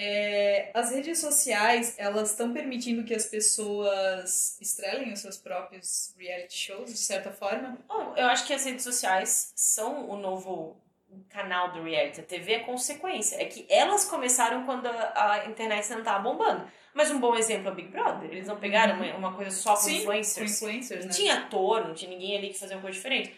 [0.01, 6.57] É, as redes sociais, elas estão permitindo que as pessoas estrelem os seus próprios reality
[6.57, 7.77] shows, de certa forma?
[7.89, 10.77] Bom, eu acho que as redes sociais são o novo
[11.29, 12.21] canal do reality.
[12.21, 13.43] A TV é consequência.
[13.43, 16.71] É que elas começaram quando a, a internet não estava bombando.
[16.95, 18.31] Mas um bom exemplo é o Big Brother.
[18.31, 20.61] Eles não pegaram uma, uma coisa só com Sim, influencers.
[20.61, 21.17] Com influencers não né?
[21.17, 23.35] tinha ator, não tinha ninguém ali que fazia uma coisa diferente.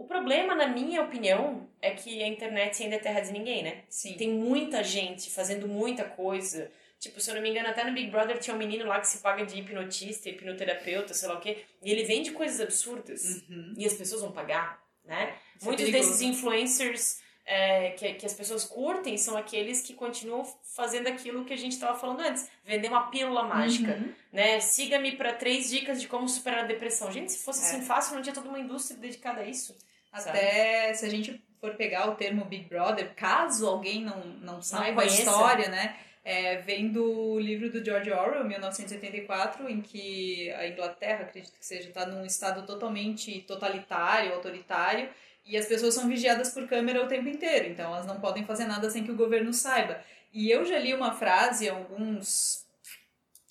[0.00, 3.82] O problema, na minha opinião, é que a internet ainda é terra de ninguém, né?
[3.90, 4.14] Sim.
[4.14, 6.72] Tem muita gente fazendo muita coisa.
[6.98, 9.06] Tipo, se eu não me engano, até no Big Brother tinha um menino lá que
[9.06, 11.64] se paga de hipnotista, hipnoterapeuta, sei lá o quê.
[11.82, 13.42] E ele vende coisas absurdas.
[13.46, 13.74] Uhum.
[13.76, 15.34] E as pessoas vão pagar, né?
[15.54, 17.20] Isso é Muitos é desses influencers
[17.50, 21.72] é, que, que as pessoas curtem são aqueles que continuam fazendo aquilo que a gente
[21.72, 24.12] estava falando antes, vender uma pílula mágica, uhum.
[24.32, 24.60] né?
[24.60, 27.10] Siga-me para três dicas de como superar a depressão.
[27.10, 27.68] Gente, se fosse é.
[27.68, 29.76] assim fácil, não tinha toda uma indústria dedicada a isso.
[30.12, 30.94] Até sabe?
[30.98, 35.02] se a gente for pegar o termo Big Brother, caso alguém não, não saiba não
[35.02, 35.96] a história, né?
[36.22, 41.88] É, vem do livro do George Orwell, 1984, em que a Inglaterra, acredito que seja,
[41.88, 45.08] está num estado totalmente totalitário, autoritário,
[45.50, 48.66] e as pessoas são vigiadas por câmera o tempo inteiro, então elas não podem fazer
[48.66, 50.00] nada sem que o governo saiba.
[50.32, 52.64] E eu já li uma frase alguns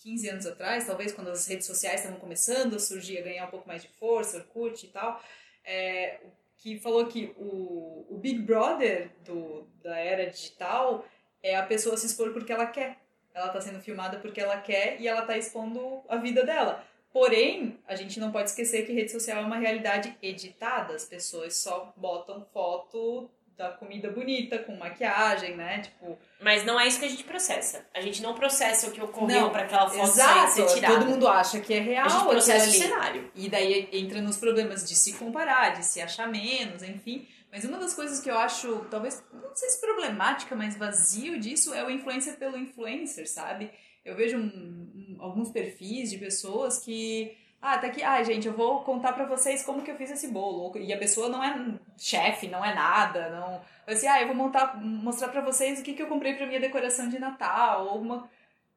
[0.02, 3.50] 15 anos atrás, talvez quando as redes sociais estavam começando a surgir, a ganhar um
[3.50, 5.22] pouco mais de força, Orkut e tal,
[5.66, 6.22] é,
[6.58, 11.06] que falou que o, o Big Brother do, da era digital
[11.44, 12.98] é a pessoa se expor porque ela quer.
[13.34, 16.84] Ela está sendo filmada porque ela quer e ela está expondo a vida dela.
[17.12, 20.94] Porém, a gente não pode esquecer que rede social é uma realidade editada.
[20.94, 23.30] As pessoas só botam foto
[23.60, 25.80] da comida bonita, com maquiagem, né?
[25.80, 26.18] Tipo.
[26.40, 27.86] Mas não é isso que a gente processa.
[27.94, 30.96] A gente não processa o que ocorreu para aquela foto exato, ser tirada.
[30.96, 32.06] Todo mundo acha que é real.
[32.06, 33.30] A gente processa o cenário.
[33.36, 37.28] E daí entra nos problemas de se comparar, de se achar menos, enfim.
[37.52, 41.74] Mas uma das coisas que eu acho, talvez, não sei se problemática, mas vazio disso
[41.74, 43.72] é o influencer pelo influencer, sabe?
[44.10, 47.38] Eu vejo um, um, alguns perfis de pessoas que.
[47.62, 48.02] Ah, tá aqui.
[48.02, 50.76] Ah, gente, eu vou contar pra vocês como que eu fiz esse bolo.
[50.78, 53.30] E a pessoa não é chefe, não é nada.
[53.30, 53.62] Não.
[53.86, 56.60] Assim, ah, eu vou montar, mostrar pra vocês o que, que eu comprei pra minha
[56.60, 57.88] decoração de Natal.
[57.88, 58.30] Ou uma.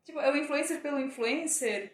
[0.04, 1.92] Tipo, é o influencer pelo influencer.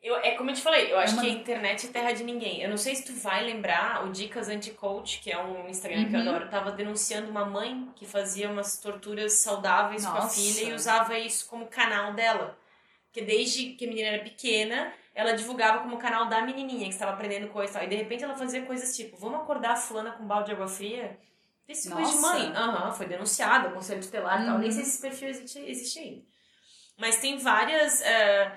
[0.00, 1.22] Eu, é como eu te falei, eu é acho uma...
[1.22, 2.62] que a internet é terra de ninguém.
[2.62, 6.08] Eu não sei se tu vai lembrar o Dicas Anti-Coach, que é um Instagram uhum.
[6.08, 6.28] que eu uhum.
[6.28, 10.16] adoro, tava denunciando uma mãe que fazia umas torturas saudáveis Nossa.
[10.16, 12.56] com a filha e usava isso como canal dela.
[13.18, 17.12] Porque desde que a menina era pequena, ela divulgava como canal da menininha que estava
[17.12, 17.82] aprendendo coisa e tal.
[17.82, 20.52] E de repente ela fazia coisas tipo, vamos acordar a fulana com um balde de
[20.52, 21.18] água fria?
[21.66, 22.52] Esse coisa de mãe.
[22.54, 24.58] Aham, uhum, foi denunciada, conselho tutelar e tal.
[24.58, 26.22] Nem sei se esse perfil existe, existe ainda.
[26.96, 28.52] Mas tem várias uh,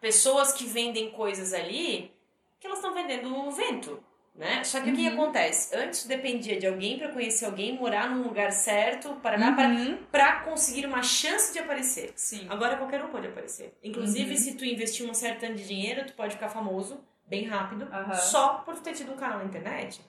[0.00, 2.10] pessoas que vendem coisas ali
[2.58, 4.02] que elas estão vendendo o vento
[4.36, 4.62] né?
[4.64, 4.92] Só que uhum.
[4.92, 5.14] o que uhum.
[5.14, 5.74] acontece?
[5.76, 9.98] Antes dependia de alguém para conhecer alguém, morar num lugar certo, para uhum.
[10.10, 12.12] para conseguir uma chance de aparecer.
[12.14, 12.46] Sim.
[12.48, 13.76] Agora qualquer um pode aparecer.
[13.82, 14.36] Inclusive, uhum.
[14.36, 18.58] se tu investir um certo tanto de dinheiro, tu pode ficar famoso bem rápido, só
[18.58, 20.00] por ter tido um canal na internet.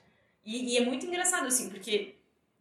[0.44, 2.14] E, e é muito engraçado assim, porque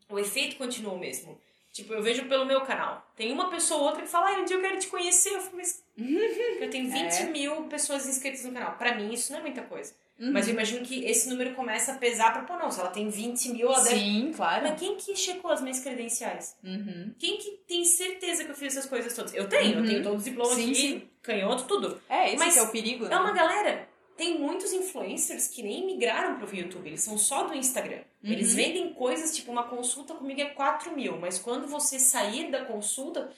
[0.09, 1.39] o efeito continua o mesmo.
[1.72, 3.05] Tipo, eu vejo pelo meu canal.
[3.15, 5.30] Tem uma pessoa ou outra que fala, ah, um dia eu quero te conhecer.
[5.36, 7.24] Eu falo, mas eu tenho 20 é.
[7.26, 8.76] mil pessoas inscritas no canal.
[8.78, 9.93] Para mim, isso não é muita coisa.
[10.20, 10.32] Uhum.
[10.32, 13.07] Mas eu imagino que esse número começa a pesar pra, pô, não, se ela tem
[13.07, 14.34] 20 mil, ela Sim, deve...
[14.34, 14.63] claro.
[14.68, 16.55] Mas quem que checou as minhas credenciais?
[16.63, 17.13] Uhum.
[17.20, 19.34] Quem que tem certeza que eu fiz essas coisas todas?
[19.34, 19.84] Eu tenho, uhum.
[19.84, 21.09] eu tenho todos os diplomas sim, aqui, sim.
[21.22, 22.01] canhoto, tudo.
[22.09, 23.15] É, esse Mas é o perigo, né?
[23.15, 23.88] É uma galera...
[24.18, 27.99] Tem muitos influencers que nem migraram pro YouTube, eles são só do Instagram.
[28.24, 28.55] Eles uhum.
[28.55, 33.30] vendem coisas, tipo, uma consulta comigo é 4 mil, mas quando você sair da consulta,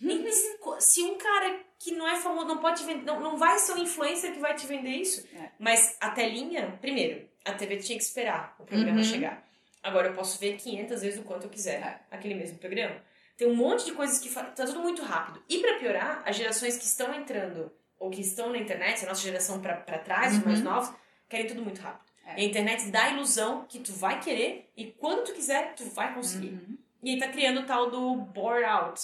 [0.00, 0.80] uhum.
[0.80, 3.78] se um cara que não é famoso, não pode vender, não, não vai ser um
[3.78, 5.26] influencer que vai te vender isso.
[5.36, 5.50] É.
[5.58, 9.04] Mas a telinha, primeiro, a TV tinha que esperar o programa uhum.
[9.04, 9.46] chegar.
[9.82, 12.00] Agora eu posso ver 500 vezes o quanto eu quiser é.
[12.10, 12.96] aquele mesmo programa.
[13.36, 15.42] Tem um monte de coisas que tá tudo muito rápido.
[15.48, 19.20] E para piorar, as gerações que estão entrando ou que estão na internet, a nossa
[19.20, 20.38] geração para trás, uhum.
[20.38, 20.94] os mais novos,
[21.28, 22.04] querem tudo muito rápido.
[22.26, 22.40] É.
[22.40, 25.84] E a internet dá a ilusão que tu vai querer e quando tu quiser, tu
[25.90, 26.48] vai conseguir.
[26.48, 26.78] Uhum.
[27.02, 29.00] E aí tá criando o tal do bore out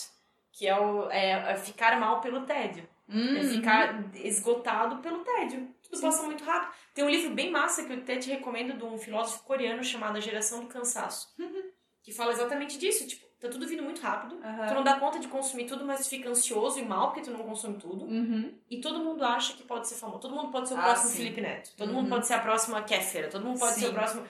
[0.52, 2.88] que é, o, é, é ficar mal pelo tédio.
[3.08, 3.36] Uhum.
[3.36, 5.68] É ficar esgotado pelo tédio.
[5.82, 6.02] Tudo Sim.
[6.02, 6.72] passa muito rápido.
[6.94, 10.16] Tem um livro bem massa que eu até te recomendo de um filósofo coreano chamado
[10.16, 11.28] A Geração do Cansaço.
[11.38, 11.70] Uhum.
[12.02, 13.06] Que fala exatamente disso.
[13.06, 14.38] Tipo, Tá tudo vindo muito rápido.
[14.44, 14.66] Aham.
[14.66, 17.30] Tu não dá conta de consumir tudo, mas tu fica ansioso e mal porque tu
[17.30, 18.04] não consome tudo.
[18.04, 18.52] Uhum.
[18.68, 20.20] E todo mundo acha que pode ser famoso.
[20.20, 21.16] Todo mundo pode ser o Ah, próximo sim.
[21.16, 21.70] Felipe Neto.
[21.74, 21.94] Todo Uhum.
[21.94, 23.28] mundo pode ser a próxima Kéfera.
[23.30, 23.88] Todo mundo pode ser Sim.
[23.88, 24.26] o próximo.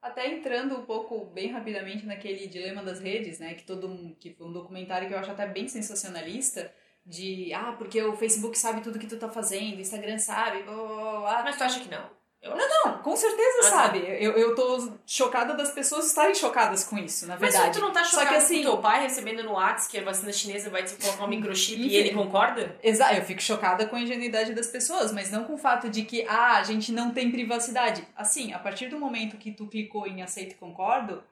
[0.00, 3.54] Até entrando um pouco bem rapidamente naquele dilema das redes, né?
[3.54, 6.72] Que todo um- que foi um documentário que eu acho até bem sensacionalista.
[7.04, 10.74] De, ah, porque o Facebook sabe tudo que tu tá fazendo, o Instagram sabe, blá,
[10.74, 11.42] blá, blá.
[11.44, 12.15] Mas tu acha que não?
[12.50, 13.70] Eu Não, com certeza Ah, tá.
[13.70, 13.98] sabe.
[13.98, 17.78] Eu, eu tô chocada das pessoas estarem chocadas com isso, na Mas verdade.
[17.78, 20.02] tu não tá Só chocado que assim- com teu pai recebendo no WhatsApp que a
[20.04, 22.76] vacina chinesa vai te colocar um microchip e ele concorda?
[22.82, 26.02] Exato, eu fico chocada com a ingenuidade das pessoas, mas não com o fato de
[26.02, 28.06] que, ah, a gente não tem privacidade.
[28.16, 31.22] Assim, a partir do momento que tu clicou em aceito e concordo,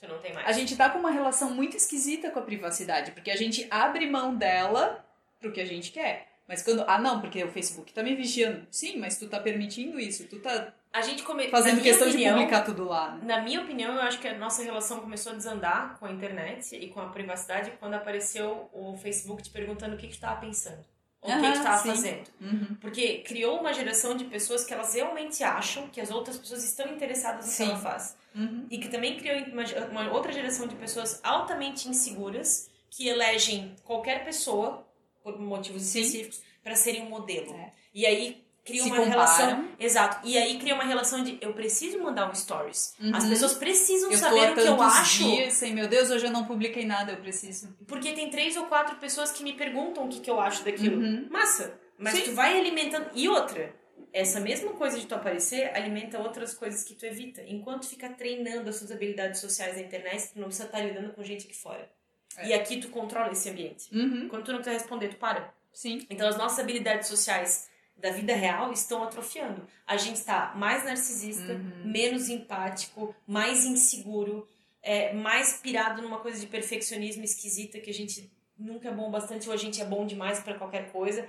[0.00, 0.46] Tu não tem mais.
[0.48, 4.06] a gente tá com uma relação muito esquisita com a privacidade, porque a gente abre
[4.08, 5.04] mão dela
[5.40, 6.31] pro que a gente quer.
[6.52, 8.66] Mas quando, ah, não, porque o Facebook tá me vigiando.
[8.70, 11.48] Sim, mas tu tá permitindo isso, tu tá A gente come...
[11.48, 13.20] fazendo questão opinião, de publicar tudo lá, né?
[13.24, 16.76] Na minha opinião, eu acho que a nossa relação começou a desandar com a internet
[16.76, 20.42] e com a privacidade quando apareceu o Facebook te perguntando o que que tu tava
[20.42, 20.84] pensando.
[21.22, 21.88] Ou o que que tu tava sim.
[21.88, 22.28] fazendo.
[22.38, 22.76] Uhum.
[22.82, 26.86] Porque criou uma geração de pessoas que elas realmente acham que as outras pessoas estão
[26.92, 27.64] interessadas no Sim.
[27.64, 28.14] que ela faz.
[28.34, 28.66] Uhum.
[28.70, 34.22] E que também criou uma, uma outra geração de pessoas altamente inseguras que elegem qualquer
[34.22, 34.86] pessoa,
[35.22, 36.00] por motivos Sim.
[36.00, 37.54] específicos, para serem um modelo.
[37.54, 37.72] É.
[37.94, 39.68] E aí cria Se uma relação.
[39.78, 40.26] Exato.
[40.26, 42.94] E aí cria uma relação de eu preciso mandar um stories.
[43.12, 43.30] As Uhum.
[43.30, 45.24] pessoas precisam Eu saber o que eu acho.
[45.24, 47.76] dias sem, meu Deus, hoje eu não publiquei nada, eu preciso.
[47.88, 51.00] Porque tem três ou quatro pessoas que me perguntam o que, que eu acho daquilo.
[51.02, 51.26] Uhum.
[51.30, 51.78] Massa.
[51.98, 52.22] Mas Sim.
[52.22, 53.10] tu vai alimentando.
[53.14, 53.74] E outra,
[54.12, 57.42] essa mesma coisa de tu aparecer alimenta outras coisas que tu evita.
[57.46, 61.22] Enquanto fica treinando as suas habilidades sociais na internet, tu não precisa estar lidando com
[61.24, 61.90] gente aqui fora.
[62.38, 62.48] É.
[62.48, 63.88] E aqui tu controla esse ambiente.
[63.94, 64.28] Uhum.
[64.28, 65.52] Quando tu não quiser responder, tu para.
[65.72, 66.06] Sim.
[66.10, 69.66] Então as nossas habilidades sociais da vida real estão atrofiando.
[69.86, 71.82] A gente está mais narcisista, Uhum.
[71.84, 74.46] menos empático, mais inseguro,
[74.82, 79.48] é, mais pirado numa coisa de perfeccionismo esquisita que a gente nunca é bom bastante
[79.48, 81.26] ou a gente é bom demais para qualquer coisa.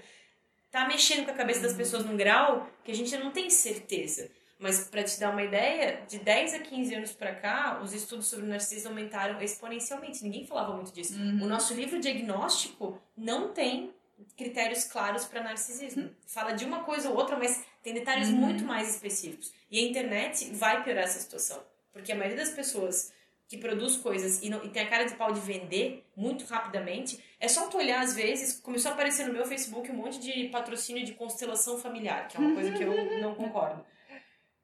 [0.71, 1.67] Tá mexendo com a cabeça Uhum.
[1.67, 4.31] das pessoas num grau que a gente não tem certeza.
[4.63, 8.27] Mas para te dar uma ideia, de 10 a 15 anos para cá, os estudos
[8.27, 10.23] sobre narcisismo aumentaram exponencialmente.
[10.23, 11.19] Ninguém falava muito disso.
[11.19, 11.43] Uhum.
[11.43, 13.91] O nosso livro diagnóstico não tem
[14.37, 16.09] critérios claros para narcisismo.
[16.25, 18.35] Fala de uma coisa ou outra, mas tem detalhes Uhum.
[18.37, 19.51] muito mais específicos.
[19.69, 21.59] E a internet vai piorar essa situação.
[21.91, 23.11] Porque a maioria das pessoas
[23.49, 27.19] que produz coisas e, não- e tem a cara de pau de vender muito rapidamente,
[27.39, 30.47] é só tu olhar às vezes, começou a aparecer no meu Facebook um monte de
[30.49, 33.85] patrocínio de constelação familiar, que é uma coisa que eu não concordo.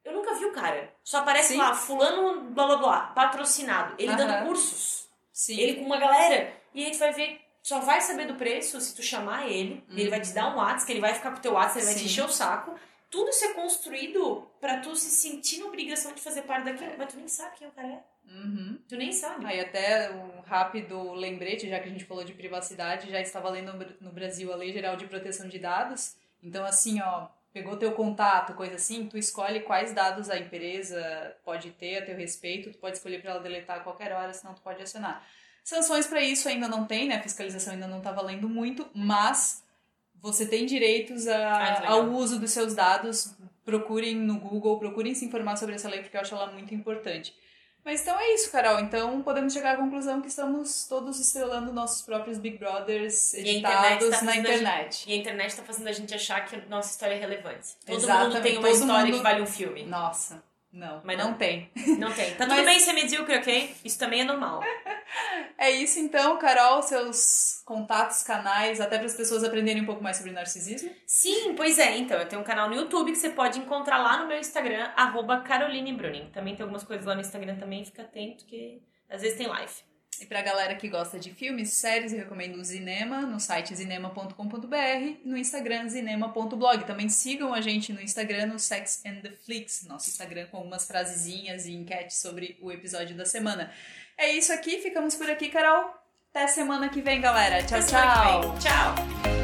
[0.09, 0.93] Eu nunca vi o cara.
[1.03, 1.57] Só aparece Sim.
[1.57, 3.95] lá, fulano, blá blá blá, patrocinado.
[3.97, 5.57] Ele dando cursos Sim.
[5.59, 6.51] ele com uma galera.
[6.73, 10.09] E aí tu vai ver, só vai saber do preço se tu chamar ele, ele
[10.09, 12.07] vai te dar um WhatsApp, ele vai ficar com teu WhatsApp, ele vai te Uhum.
[12.07, 12.11] Sim.
[12.13, 12.75] encher o saco.
[13.09, 17.11] Tudo isso é construído pra tu se sentir na obrigação de fazer parte daquilo, mas
[17.11, 18.03] tu nem sabe quem o cara é.
[18.31, 18.77] Uhum.
[18.87, 19.45] Tu nem sabe.
[19.47, 23.73] Aí até um rápido lembrete, já que a gente falou de privacidade, já estava lendo
[23.99, 26.15] no Brasil a Lei Geral de Proteção de Dados.
[26.43, 31.71] Então, assim, ó, pegou teu contato, coisa assim, tu escolhe quais dados a empresa pode
[31.71, 34.61] ter a teu respeito, tu pode escolher para ela deletar a qualquer hora, senão tu
[34.61, 35.25] pode acionar.
[35.63, 37.15] Sanções para isso ainda não tem, né?
[37.17, 39.63] A fiscalização ainda não tá valendo muito, mas
[40.15, 43.35] você tem direitos a- Ah, ao uso dos seus dados.
[43.65, 47.35] Procurem no Google, procurem se informar sobre essa lei, porque eu acho ela muito importante.
[47.83, 48.79] Mas então é isso, Carol.
[48.79, 53.53] Então podemos chegar à conclusão que estamos todos estrelando nossos próprios Big Brothers E a
[53.53, 55.03] internet editados tá na internet.
[55.09, 57.69] E a internet tá fazendo a gente achar que nossa história é relevante.
[57.85, 59.83] Todo Exatamente, mundo tem uma todo história mundo- que vale um filme.
[59.85, 61.71] Nossa, não, Mas não, tem.
[61.97, 62.35] Não tem.
[62.35, 63.75] Tá tudo Mas- bem ser medíocre, ok?
[63.83, 64.61] Isso também é normal.
[65.57, 70.15] É isso então, Carol, seus contatos, canais, até para as pessoas aprenderem um pouco mais
[70.17, 70.89] sobre narcisismo.
[71.05, 71.97] Sim, pois é.
[71.97, 74.89] Então, eu tenho um canal no YouTube que você pode encontrar lá no meu Instagram,
[74.95, 76.29] arroba Caroline Bruning.
[76.31, 79.73] Também tem algumas coisas lá no Instagram também, fica atento que às vezes tem live.
[80.21, 85.17] E pra galera que gosta de filmes, séries, eu recomendo o Cinema no site cinema.com.br,
[85.23, 86.83] no Instagram cinema.blog.
[86.85, 90.85] Também sigam a gente no Instagram no Sex and the Flix, nosso Instagram com algumas
[90.85, 93.71] frasezinhas e enquetes sobre o episódio da semana.
[94.17, 95.93] É isso aqui, ficamos por aqui, Carol.
[96.31, 97.63] Até semana que vem, galera.
[97.63, 98.59] Tchau, tchau.
[98.59, 99.38] Tchau.